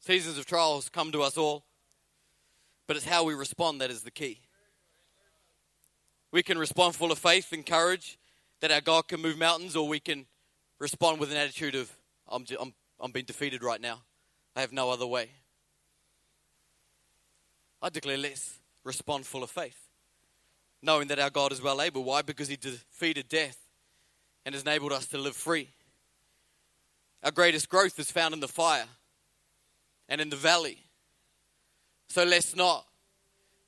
Seasons 0.00 0.38
of 0.38 0.44
trials 0.44 0.88
come 0.88 1.12
to 1.12 1.22
us 1.22 1.38
all, 1.38 1.64
but 2.88 2.96
it's 2.96 3.06
how 3.06 3.22
we 3.22 3.34
respond 3.34 3.80
that 3.80 3.90
is 3.90 4.02
the 4.02 4.10
key. 4.10 4.40
We 6.32 6.42
can 6.42 6.58
respond 6.58 6.94
full 6.94 7.12
of 7.12 7.18
faith 7.18 7.52
and 7.52 7.66
courage 7.66 8.18
that 8.60 8.70
our 8.70 8.80
God 8.80 9.08
can 9.08 9.20
move 9.20 9.38
mountains, 9.38 9.74
or 9.74 9.88
we 9.88 10.00
can 10.00 10.26
respond 10.78 11.18
with 11.18 11.30
an 11.30 11.36
attitude 11.36 11.74
of, 11.74 11.90
I'm, 12.28 12.44
I'm, 12.60 12.74
I'm 13.00 13.10
being 13.10 13.24
defeated 13.24 13.62
right 13.62 13.80
now. 13.80 14.02
I 14.54 14.60
have 14.60 14.72
no 14.72 14.90
other 14.90 15.06
way. 15.06 15.30
I 17.82 17.88
declare 17.88 18.18
let's 18.18 18.58
respond 18.84 19.26
full 19.26 19.42
of 19.42 19.50
faith, 19.50 19.78
knowing 20.82 21.08
that 21.08 21.18
our 21.18 21.30
God 21.30 21.52
is 21.52 21.62
well 21.62 21.80
able. 21.80 22.04
Why? 22.04 22.22
Because 22.22 22.48
He 22.48 22.56
defeated 22.56 23.28
death 23.28 23.58
and 24.44 24.54
has 24.54 24.62
enabled 24.62 24.92
us 24.92 25.06
to 25.08 25.18
live 25.18 25.36
free. 25.36 25.70
Our 27.22 27.30
greatest 27.30 27.68
growth 27.68 27.98
is 27.98 28.10
found 28.10 28.34
in 28.34 28.40
the 28.40 28.48
fire 28.48 28.86
and 30.08 30.20
in 30.20 30.30
the 30.30 30.36
valley. 30.36 30.78
So 32.08 32.24
let's 32.24 32.56
not 32.56 32.86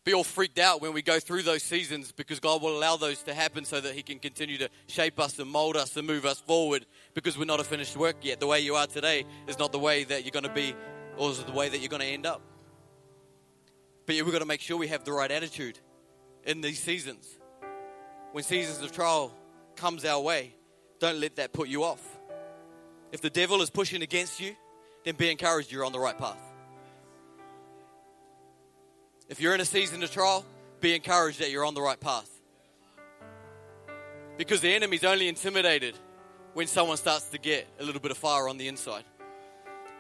be 0.05 0.15
all 0.15 0.25
freaked 0.25 0.59
out 0.59 0.81
when 0.81 0.93
we 0.93 1.03
go 1.03 1.21
through 1.21 1.43
those 1.43 1.63
seasons 1.63 2.11
because 2.11 2.41
God 2.41 2.61
will 2.61 2.77
allow 2.77 2.97
those 2.97 3.23
to 3.25 3.35
happen 3.35 3.65
so 3.65 3.81
that 3.81 3.95
He 3.95 4.03
can 4.03 4.19
continue 4.19 4.59
to 4.59 4.69
shape 4.89 5.21
us 5.21 5.39
and 5.39 5.49
mold 5.49 5.77
us 5.77 5.97
and 5.97 6.07
move 6.07 6.27
us 6.27 6.41
forward 6.41 6.87
because 7.15 7.39
we're 7.39 7.45
not 7.45 7.61
a 7.61 7.65
finished 7.65 7.97
work 7.97 8.17
yet. 8.23 8.41
The 8.41 8.47
way 8.47 8.61
you 8.61 8.75
are 8.75 8.87
today 8.87 9.25
is 9.47 9.59
not 9.59 9.71
the 9.71 9.79
way 9.79 10.03
that 10.05 10.25
you're 10.25 10.33
going 10.33 10.43
to 10.45 10.53
be 10.53 10.75
or 11.17 11.31
is 11.31 11.43
the 11.45 11.53
way 11.53 11.69
that 11.69 11.79
you're 11.79 11.89
going 11.89 12.03
to 12.03 12.09
end 12.09 12.27
up. 12.27 12.43
But 14.07 14.17
yeah, 14.17 14.23
we've 14.23 14.33
got 14.33 14.41
to 14.41 14.47
make 14.47 14.61
sure 14.61 14.77
we 14.77 14.89
have 14.89 15.05
the 15.05 15.13
right 15.13 15.31
attitude 15.31 15.79
in 16.45 16.61
these 16.61 16.81
seasons. 16.81 17.29
When 18.33 18.43
seasons 18.43 18.83
of 18.83 18.91
trial 18.91 19.33
comes 19.77 20.05
our 20.05 20.21
way, 20.21 20.57
don't 20.99 21.21
let 21.21 21.37
that 21.37 21.53
put 21.53 21.69
you 21.69 21.85
off. 21.85 22.03
If 23.13 23.21
the 23.21 23.31
devil 23.31 23.63
is 23.63 23.71
pushing 23.71 24.03
against 24.03 24.41
you, 24.41 24.57
then 25.05 25.15
be 25.15 25.31
encouraged 25.31 25.71
you're 25.71 25.85
on 25.85 25.93
the 25.93 26.01
right 26.01 26.17
path. 26.17 26.52
If 29.29 29.41
you're 29.41 29.55
in 29.55 29.61
a 29.61 29.65
season 29.65 30.03
of 30.03 30.11
trial, 30.11 30.45
be 30.81 30.95
encouraged 30.95 31.41
that 31.41 31.51
you're 31.51 31.65
on 31.65 31.75
the 31.75 31.83
right 31.83 31.99
path. 31.99 32.29
Because 34.37 34.61
the 34.61 34.75
enemy's 34.75 35.05
only 35.05 35.29
intimidated 35.29 35.97
when 36.55 36.67
someone 36.67 36.97
starts 36.97 37.27
to 37.31 37.39
get 37.39 37.67
a 37.81 37.85
little 37.85 38.01
bit 38.01 38.11
of 38.11 38.19
fire 38.19 38.49
on 38.49 38.59
the 38.59 38.69
inside. 38.69 39.05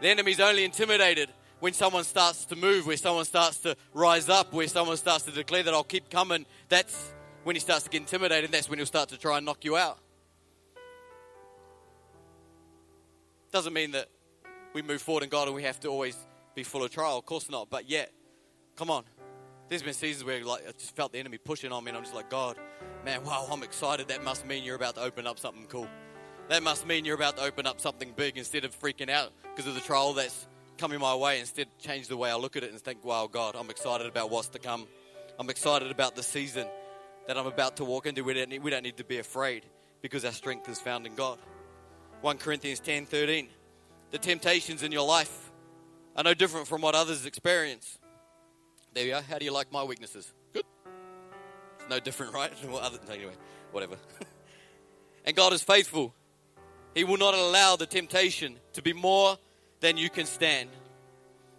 The 0.01 0.09
enemy's 0.09 0.41
only 0.41 0.65
intimidated 0.65 1.31
when 1.61 1.73
someone 1.73 2.05
starts 2.05 2.45
to 2.47 2.57
move, 2.57 2.87
where 2.87 2.97
someone 2.97 3.25
starts 3.25 3.59
to 3.59 3.77
rise 3.95 4.29
up, 4.29 4.53
where 4.53 4.67
someone 4.67 4.97
starts 4.97 5.25
to 5.25 5.31
declare 5.31 5.63
that 5.63 5.73
I'll 5.73 5.85
keep 5.85 6.11
coming. 6.11 6.45
That's 6.69 7.13
when 7.45 7.57
he 7.57 7.61
starts 7.61 7.85
to 7.85 7.91
get 7.91 8.01
intimidated, 8.01 8.51
that's 8.51 8.69
when 8.69 8.79
he'll 8.79 8.87
start 8.87 9.11
to 9.11 9.19
try 9.19 9.37
and 9.37 9.47
knock 9.47 9.65
you 9.65 9.77
out. 9.77 9.99
Doesn't 13.53 13.73
mean 13.73 13.93
that 13.93 14.09
we 14.73 14.83
move 14.83 15.03
forward 15.03 15.23
in 15.23 15.29
God 15.29 15.47
and 15.47 15.55
we 15.55 15.63
have 15.63 15.79
to 15.81 15.89
always 15.89 16.17
be 16.55 16.63
full 16.63 16.83
of 16.83 16.91
trial. 16.91 17.19
Of 17.19 17.27
course 17.27 17.51
not. 17.51 17.69
But 17.69 17.89
yet, 17.89 18.11
come 18.77 18.91
on. 18.91 19.05
There's 19.69 19.83
been 19.83 19.95
seasons 19.95 20.25
where 20.25 20.45
like 20.45 20.69
I 20.69 20.73
just 20.73 20.95
felt 20.95 21.13
the 21.13 21.19
enemy 21.19 21.39
pushing 21.39 21.73
on 21.73 21.85
me, 21.85 21.91
and 21.91 21.97
I'm 21.97 22.05
just 22.05 22.15
like, 22.15 22.29
God, 22.29 22.57
man, 23.05 23.25
wow, 23.25 23.47
I'm 23.51 23.63
excited. 23.63 24.09
That 24.09 24.23
must 24.23 24.47
mean 24.47 24.65
you're 24.65 24.77
about 24.77 24.97
to 24.97 25.03
open 25.03 25.27
up 25.27 25.39
something 25.39 25.67
cool. 25.67 25.89
That 26.49 26.63
must 26.63 26.87
mean 26.87 27.05
you're 27.05 27.15
about 27.15 27.37
to 27.39 27.43
open 27.45 27.67
up 27.67 27.81
something 27.81 28.13
big 28.17 28.37
instead 28.37 28.65
of 28.65 28.79
freaking 28.79 29.09
out 29.09 29.33
because 29.43 29.67
of 29.67 29.75
the 29.75 29.81
trial 29.81 30.13
that's 30.13 30.47
coming 30.77 31.01
my 31.01 31.15
way. 31.15 31.41
Instead, 31.41 31.69
change 31.79 32.09
the 32.09 32.17
way 32.17 32.31
I 32.31 32.35
look 32.35 32.57
at 32.57 32.65
it 32.65 32.73
and 32.73 32.81
think, 32.81 33.05
wow, 33.05 33.29
God, 33.31 33.55
I'm 33.59 33.71
excited 33.71 34.07
about 34.07 34.31
what's 34.31 34.49
to 34.49 34.59
come. 34.59 34.87
I'm 35.39 35.49
excited 35.49 35.91
about 35.91 36.17
the 36.17 36.23
season 36.23 36.67
that 37.27 37.39
I'm 37.39 37.47
about 37.47 37.77
to 37.77 37.85
walk 37.85 38.07
into. 38.07 38.25
We 38.25 38.35
don't 38.35 38.51
need, 38.51 38.63
we 38.63 38.71
don't 38.71 38.83
need 38.83 38.97
to 38.97 39.05
be 39.05 39.19
afraid 39.19 39.65
because 40.03 40.25
our 40.25 40.33
strength 40.33 40.69
is 40.69 40.81
found 40.81 41.07
in 41.07 41.15
God. 41.15 41.39
1 42.21 42.39
Corinthians 42.39 42.81
10 42.81 43.07
13. 43.07 43.49
The 44.11 44.19
temptations 44.19 44.83
in 44.83 44.93
your 44.93 45.07
life 45.07 45.51
are 46.17 46.25
no 46.25 46.35
different 46.35 46.69
from 46.69 46.83
what 46.83 46.95
others 46.95 47.25
experience. 47.25 47.99
There 48.95 49.07
you 49.07 49.15
are. 49.15 49.23
How 49.23 49.39
do 49.39 49.45
you 49.45 49.53
like 49.53 49.73
my 49.73 49.83
weaknesses? 49.85 50.33
Good. 50.53 50.65
It's 51.79 51.89
no 51.89 51.99
different, 51.99 52.35
right? 52.35 52.53
anyway, 53.11 53.33
whatever. 53.71 53.97
and 55.25 55.35
God 55.35 55.53
is 55.53 55.63
faithful. 55.63 56.15
He 56.95 57.05
will 57.05 57.17
not 57.17 57.35
allow 57.35 57.77
the 57.77 57.87
temptation 57.87 58.57
to 58.75 58.83
be 58.83 58.93
more 58.93 59.39
than 59.81 59.97
you 59.97 60.11
can 60.11 60.27
stand. 60.27 60.69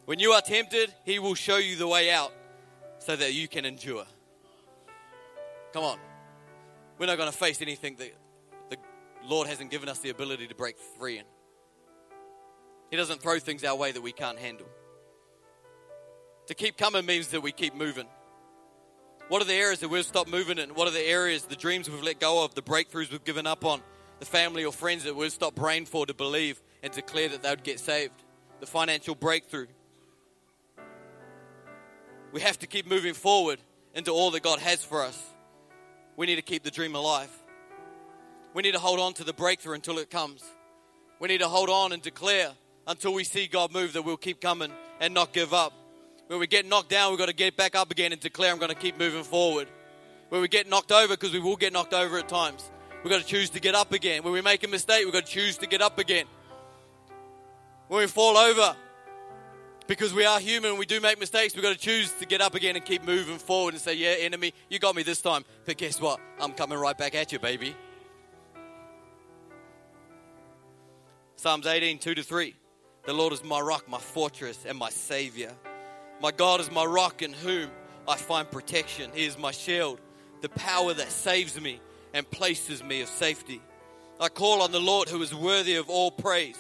When 0.05 0.19
you 0.19 0.31
are 0.31 0.41
tempted, 0.41 0.93
He 1.05 1.17
will 1.17 1.33
show 1.33 1.57
you 1.57 1.75
the 1.75 1.87
way 1.87 2.11
out 2.11 2.31
so 2.99 3.15
that 3.15 3.33
you 3.33 3.47
can 3.47 3.65
endure. 3.65 4.05
Come 5.73 5.83
on. 5.83 5.97
We're 6.99 7.07
not 7.07 7.17
going 7.17 7.31
to 7.31 7.37
face 7.37 7.61
anything 7.61 7.95
that 7.95 8.13
the 8.69 8.77
Lord 9.25 9.47
hasn't 9.47 9.71
given 9.71 9.89
us 9.89 9.99
the 9.99 10.09
ability 10.09 10.47
to 10.47 10.55
break 10.55 10.77
free 10.99 11.17
in. 11.17 11.25
He 12.91 12.97
doesn't 12.97 13.21
throw 13.21 13.39
things 13.39 13.63
our 13.63 13.75
way 13.75 13.91
that 13.91 14.01
we 14.01 14.11
can't 14.11 14.37
handle. 14.37 14.67
To 16.47 16.53
keep 16.53 16.77
coming 16.77 17.05
means 17.05 17.29
that 17.29 17.41
we 17.41 17.51
keep 17.51 17.73
moving. 17.73 18.07
What 19.29 19.41
are 19.41 19.45
the 19.45 19.53
areas 19.53 19.79
that 19.79 19.89
we've 19.89 20.05
stopped 20.05 20.29
moving 20.29 20.57
in? 20.57 20.75
What 20.75 20.87
are 20.87 20.91
the 20.91 20.99
areas, 20.99 21.43
the 21.43 21.55
dreams 21.55 21.89
we've 21.89 22.03
let 22.03 22.19
go 22.19 22.43
of, 22.43 22.53
the 22.55 22.61
breakthroughs 22.61 23.11
we've 23.11 23.23
given 23.23 23.47
up 23.47 23.63
on, 23.63 23.81
the 24.19 24.25
family 24.25 24.65
or 24.65 24.73
friends 24.73 25.05
that 25.05 25.15
we've 25.15 25.31
stopped 25.31 25.55
praying 25.55 25.85
for 25.85 26.05
to 26.05 26.13
believe 26.13 26.61
and 26.83 26.91
declare 26.91 27.29
that 27.29 27.41
they 27.41 27.49
would 27.49 27.63
get 27.63 27.79
saved? 27.79 28.23
The 28.59 28.65
financial 28.65 29.15
breakthrough. 29.15 29.67
We 32.33 32.41
have 32.41 32.59
to 32.59 32.67
keep 32.67 32.87
moving 32.87 33.13
forward 33.13 33.59
into 33.93 34.11
all 34.11 34.31
that 34.31 34.43
God 34.43 34.59
has 34.59 34.83
for 34.83 35.03
us. 35.03 35.21
We 36.17 36.25
need 36.25 36.35
to 36.35 36.41
keep 36.41 36.63
the 36.63 36.71
dream 36.71 36.95
alive. 36.95 37.29
We 38.53 38.61
need 38.61 38.73
to 38.73 38.79
hold 38.79 38.99
on 38.99 39.13
to 39.13 39.23
the 39.23 39.33
breakthrough 39.33 39.75
until 39.75 39.97
it 39.97 40.09
comes. 40.09 40.43
We 41.19 41.27
need 41.27 41.39
to 41.39 41.47
hold 41.47 41.69
on 41.69 41.91
and 41.93 42.01
declare 42.01 42.51
until 42.85 43.13
we 43.13 43.23
see 43.23 43.47
God 43.47 43.71
move 43.71 43.93
that 43.93 44.01
we'll 44.03 44.17
keep 44.17 44.41
coming 44.41 44.71
and 44.99 45.13
not 45.13 45.31
give 45.31 45.53
up. 45.53 45.73
When 46.27 46.39
we 46.39 46.47
get 46.47 46.65
knocked 46.65 46.89
down, 46.89 47.11
we've 47.11 47.19
got 47.19 47.27
to 47.27 47.33
get 47.33 47.57
back 47.57 47.75
up 47.75 47.91
again 47.91 48.11
and 48.11 48.21
declare, 48.21 48.51
I'm 48.51 48.57
going 48.57 48.69
to 48.69 48.75
keep 48.75 48.97
moving 48.97 49.23
forward. 49.23 49.67
When 50.29 50.41
we 50.41 50.47
get 50.47 50.67
knocked 50.69 50.91
over, 50.91 51.13
because 51.13 51.33
we 51.33 51.39
will 51.39 51.57
get 51.57 51.73
knocked 51.73 51.93
over 51.93 52.17
at 52.17 52.27
times, 52.27 52.71
we've 53.03 53.11
got 53.11 53.21
to 53.21 53.27
choose 53.27 53.49
to 53.51 53.59
get 53.59 53.75
up 53.75 53.91
again. 53.91 54.23
When 54.23 54.33
we 54.33 54.41
make 54.41 54.63
a 54.63 54.67
mistake, 54.67 55.03
we've 55.03 55.13
got 55.13 55.25
to 55.25 55.31
choose 55.31 55.57
to 55.57 55.67
get 55.67 55.81
up 55.81 55.99
again. 55.99 56.25
When 57.87 57.99
we 57.99 58.07
fall 58.07 58.37
over, 58.37 58.75
because 59.85 60.13
we 60.13 60.25
are 60.25 60.39
human, 60.39 60.77
we 60.77 60.85
do 60.85 61.01
make 61.01 61.19
mistakes, 61.19 61.53
we've 61.53 61.63
got 61.63 61.73
to 61.73 61.79
choose 61.79 62.11
to 62.13 62.25
get 62.25 62.41
up 62.41 62.55
again 62.55 62.75
and 62.75 62.85
keep 62.85 63.05
moving 63.05 63.37
forward 63.37 63.73
and 63.73 63.81
say, 63.81 63.93
Yeah, 63.93 64.15
enemy, 64.19 64.53
you 64.69 64.79
got 64.79 64.95
me 64.95 65.03
this 65.03 65.21
time. 65.21 65.43
But 65.65 65.77
guess 65.77 65.99
what? 65.99 66.19
I'm 66.39 66.53
coming 66.53 66.79
right 66.79 66.97
back 66.97 67.15
at 67.15 67.31
you, 67.31 67.39
baby. 67.39 67.75
Psalms 71.35 71.67
18, 71.67 71.99
2 71.99 72.15
to 72.15 72.23
3. 72.23 72.55
The 73.05 73.13
Lord 73.13 73.33
is 73.33 73.43
my 73.43 73.59
rock, 73.59 73.89
my 73.89 73.97
fortress, 73.97 74.65
and 74.65 74.77
my 74.77 74.89
Savior. 74.89 75.51
My 76.23 76.31
God 76.31 76.61
is 76.61 76.71
my 76.71 76.85
rock 76.85 77.21
in 77.21 77.33
whom 77.33 77.69
I 78.07 78.15
find 78.15 78.49
protection. 78.49 79.11
He 79.13 79.25
is 79.25 79.37
my 79.37 79.51
shield, 79.51 79.99
the 80.41 80.47
power 80.47 80.93
that 80.93 81.11
saves 81.11 81.59
me 81.59 81.81
and 82.13 82.29
places 82.31 82.81
me 82.81 83.01
of 83.01 83.09
safety. 83.09 83.61
I 84.21 84.29
call 84.29 84.61
on 84.61 84.71
the 84.71 84.79
Lord 84.79 85.09
who 85.09 85.21
is 85.21 85.35
worthy 85.35 85.75
of 85.75 85.89
all 85.89 86.11
praise, 86.11 86.57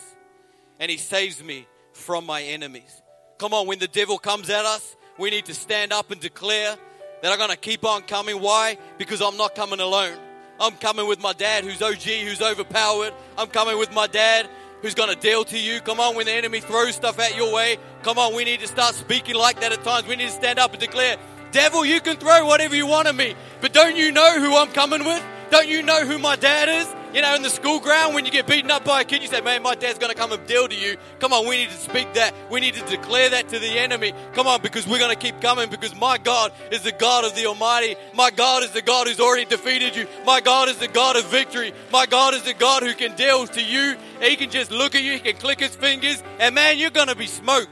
and 0.81 0.91
he 0.91 0.97
saves 0.97 1.41
me 1.41 1.65
from 1.93 2.25
my 2.25 2.43
enemies. 2.43 3.01
Come 3.37 3.53
on, 3.53 3.65
when 3.65 3.79
the 3.79 3.87
devil 3.87 4.17
comes 4.17 4.49
at 4.49 4.65
us, 4.65 4.97
we 5.17 5.29
need 5.29 5.45
to 5.45 5.53
stand 5.53 5.93
up 5.93 6.11
and 6.11 6.19
declare 6.19 6.75
that 7.21 7.31
I'm 7.31 7.37
going 7.37 7.49
to 7.49 7.55
keep 7.55 7.85
on 7.85 8.01
coming. 8.01 8.41
Why? 8.41 8.77
Because 8.97 9.21
I'm 9.21 9.37
not 9.37 9.55
coming 9.55 9.79
alone. 9.79 10.17
I'm 10.59 10.73
coming 10.73 11.07
with 11.07 11.21
my 11.21 11.31
dad 11.31 11.63
who's 11.63 11.81
OG, 11.81 12.01
who's 12.01 12.41
overpowered. 12.41 13.13
I'm 13.37 13.47
coming 13.47 13.77
with 13.77 13.93
my 13.93 14.07
dad 14.07 14.49
who's 14.83 14.93
going 14.93 15.09
to 15.09 15.19
deal 15.19 15.43
to 15.45 15.57
you. 15.57 15.79
Come 15.79 15.99
on, 15.99 16.15
when 16.15 16.27
the 16.27 16.33
enemy 16.33 16.59
throws 16.59 16.93
stuff 16.93 17.17
at 17.17 17.35
your 17.35 17.51
way, 17.51 17.77
come 18.03 18.19
on, 18.19 18.35
we 18.35 18.43
need 18.43 18.59
to 18.59 18.67
start 18.67 18.93
speaking 18.93 19.33
like 19.33 19.59
that 19.61 19.71
at 19.71 19.83
times. 19.83 20.05
We 20.05 20.15
need 20.15 20.27
to 20.27 20.31
stand 20.31 20.59
up 20.59 20.71
and 20.71 20.79
declare, 20.79 21.17
Devil, 21.51 21.85
you 21.85 22.01
can 22.01 22.17
throw 22.17 22.45
whatever 22.45 22.75
you 22.75 22.85
want 22.85 23.07
at 23.07 23.15
me, 23.15 23.33
but 23.61 23.73
don't 23.73 23.95
you 23.95 24.11
know 24.11 24.39
who 24.39 24.55
I'm 24.55 24.71
coming 24.71 25.03
with? 25.05 25.23
Don't 25.49 25.67
you 25.67 25.81
know 25.81 26.05
who 26.05 26.19
my 26.19 26.35
dad 26.35 26.69
is? 26.69 27.02
You 27.13 27.21
know, 27.21 27.35
in 27.35 27.43
the 27.43 27.49
school 27.49 27.79
ground, 27.79 28.15
when 28.15 28.25
you 28.25 28.31
get 28.31 28.47
beaten 28.47 28.71
up 28.71 28.83
by 28.83 29.01
a 29.01 29.03
kid, 29.03 29.21
you 29.21 29.27
say, 29.27 29.39
Man, 29.41 29.61
my 29.61 29.75
dad's 29.75 29.99
going 29.99 30.11
to 30.11 30.17
come 30.17 30.31
and 30.31 30.45
deal 30.47 30.67
to 30.67 30.75
you. 30.75 30.97
Come 31.19 31.31
on, 31.31 31.47
we 31.47 31.57
need 31.57 31.69
to 31.69 31.77
speak 31.77 32.11
that. 32.15 32.33
We 32.49 32.59
need 32.59 32.73
to 32.73 32.85
declare 32.85 33.29
that 33.29 33.49
to 33.49 33.59
the 33.59 33.67
enemy. 33.67 34.13
Come 34.33 34.47
on, 34.47 34.63
because 34.63 34.87
we're 34.87 34.97
going 34.97 35.15
to 35.15 35.21
keep 35.21 35.39
coming 35.39 35.69
because 35.69 35.95
my 35.95 36.17
God 36.17 36.51
is 36.71 36.81
the 36.81 36.91
God 36.91 37.23
of 37.23 37.35
the 37.35 37.45
Almighty. 37.45 37.95
My 38.15 38.31
God 38.31 38.63
is 38.63 38.71
the 38.71 38.81
God 38.81 39.05
who's 39.07 39.19
already 39.19 39.45
defeated 39.45 39.95
you. 39.95 40.07
My 40.25 40.41
God 40.41 40.69
is 40.69 40.77
the 40.77 40.87
God 40.87 41.15
of 41.15 41.25
victory. 41.25 41.71
My 41.91 42.07
God 42.07 42.33
is 42.33 42.41
the 42.41 42.55
God 42.55 42.81
who 42.81 42.95
can 42.95 43.15
deal 43.15 43.45
to 43.45 43.63
you. 43.63 43.95
He 44.19 44.35
can 44.35 44.49
just 44.49 44.71
look 44.71 44.95
at 44.95 45.03
you, 45.03 45.11
he 45.11 45.19
can 45.19 45.35
click 45.35 45.59
his 45.59 45.75
fingers, 45.75 46.23
and 46.39 46.55
man, 46.55 46.79
you're 46.79 46.89
going 46.89 47.09
to 47.09 47.15
be 47.15 47.27
smoke. 47.27 47.69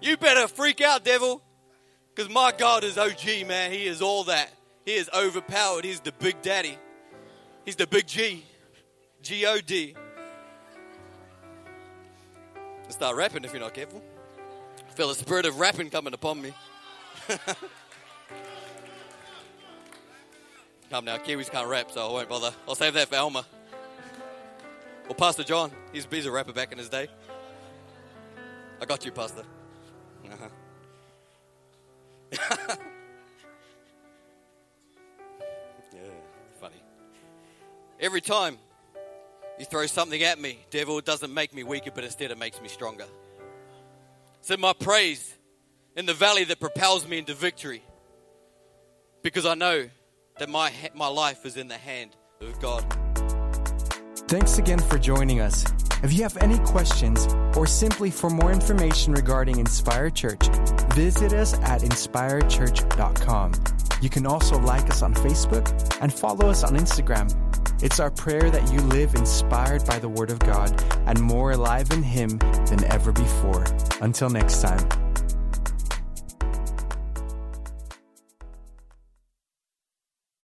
You 0.00 0.16
better 0.16 0.46
freak 0.46 0.80
out, 0.80 1.04
devil. 1.04 1.42
Because 2.14 2.30
my 2.30 2.52
God 2.56 2.84
is 2.84 2.98
OG, 2.98 3.46
man. 3.48 3.72
He 3.72 3.86
is 3.86 4.02
all 4.02 4.24
that. 4.24 4.52
He 4.84 4.94
is 4.94 5.08
overpowered. 5.14 5.84
He's 5.84 6.00
the 6.00 6.12
big 6.12 6.42
daddy. 6.42 6.76
He's 7.64 7.76
the 7.76 7.86
big 7.86 8.06
G. 8.06 8.44
G 9.22 9.46
O 9.46 9.60
D. 9.60 9.94
Start 12.88 13.16
rapping 13.16 13.44
if 13.44 13.52
you're 13.52 13.62
not 13.62 13.72
careful. 13.72 14.02
I 14.86 14.92
feel 14.92 15.08
the 15.08 15.14
spirit 15.14 15.46
of 15.46 15.58
rapping 15.58 15.88
coming 15.88 16.12
upon 16.12 16.42
me. 16.42 16.52
Come 20.90 21.06
now, 21.06 21.16
Kiwis 21.16 21.50
can't 21.50 21.68
rap, 21.68 21.90
so 21.90 22.06
I 22.06 22.12
won't 22.12 22.28
bother. 22.28 22.52
I'll 22.68 22.74
save 22.74 22.92
that 22.94 23.08
for 23.08 23.14
Elmer. 23.14 23.44
Or 25.08 25.14
Pastor 25.14 25.42
John. 25.42 25.72
He's, 25.92 26.06
he's 26.10 26.26
a 26.26 26.30
rapper 26.30 26.52
back 26.52 26.70
in 26.70 26.76
his 26.76 26.90
day. 26.90 27.08
I 28.78 28.84
got 28.84 29.04
you, 29.04 29.12
Pastor. 29.12 29.44
Uh-huh. 30.30 30.48
yeah, 35.94 36.00
funny. 36.60 36.82
Every 37.98 38.20
time 38.20 38.58
you 39.62 39.66
throw 39.66 39.86
something 39.86 40.22
at 40.24 40.40
me, 40.40 40.58
devil, 40.70 40.98
it 40.98 41.04
doesn't 41.04 41.32
make 41.32 41.54
me 41.54 41.62
weaker, 41.62 41.92
but 41.94 42.02
instead 42.02 42.32
it 42.32 42.38
makes 42.38 42.60
me 42.60 42.68
stronger. 42.68 43.04
So 44.40 44.56
my 44.56 44.72
praise 44.72 45.32
in 45.96 46.04
the 46.04 46.14
valley 46.14 46.42
that 46.44 46.58
propels 46.58 47.06
me 47.06 47.18
into 47.18 47.32
victory, 47.32 47.82
because 49.22 49.46
I 49.46 49.54
know 49.54 49.88
that 50.38 50.48
my 50.48 50.72
my 50.94 51.06
life 51.06 51.46
is 51.46 51.56
in 51.56 51.68
the 51.68 51.78
hand 51.78 52.16
of 52.40 52.58
God. 52.60 52.84
Thanks 54.26 54.58
again 54.58 54.80
for 54.80 54.98
joining 54.98 55.40
us. 55.40 55.64
If 56.02 56.12
you 56.12 56.24
have 56.24 56.36
any 56.38 56.58
questions 56.58 57.28
or 57.56 57.68
simply 57.68 58.10
for 58.10 58.30
more 58.30 58.50
information 58.50 59.12
regarding 59.12 59.60
Inspire 59.60 60.10
Church, 60.10 60.44
visit 60.94 61.32
us 61.32 61.54
at 61.60 61.82
inspirechurch.com. 61.82 63.52
You 64.00 64.10
can 64.10 64.26
also 64.26 64.58
like 64.58 64.90
us 64.90 65.02
on 65.02 65.14
Facebook 65.14 65.98
and 66.00 66.12
follow 66.12 66.48
us 66.48 66.64
on 66.64 66.76
Instagram. 66.76 67.30
It's 67.82 67.98
our 67.98 68.12
prayer 68.12 68.48
that 68.48 68.72
you 68.72 68.80
live 68.80 69.16
inspired 69.16 69.84
by 69.86 69.98
the 69.98 70.08
Word 70.08 70.30
of 70.30 70.38
God 70.38 70.70
and 71.06 71.20
more 71.20 71.50
alive 71.50 71.90
in 71.90 72.02
Him 72.02 72.38
than 72.38 72.84
ever 72.84 73.10
before. 73.10 73.64
Until 74.00 74.30
next 74.30 74.62
time. 74.62 75.01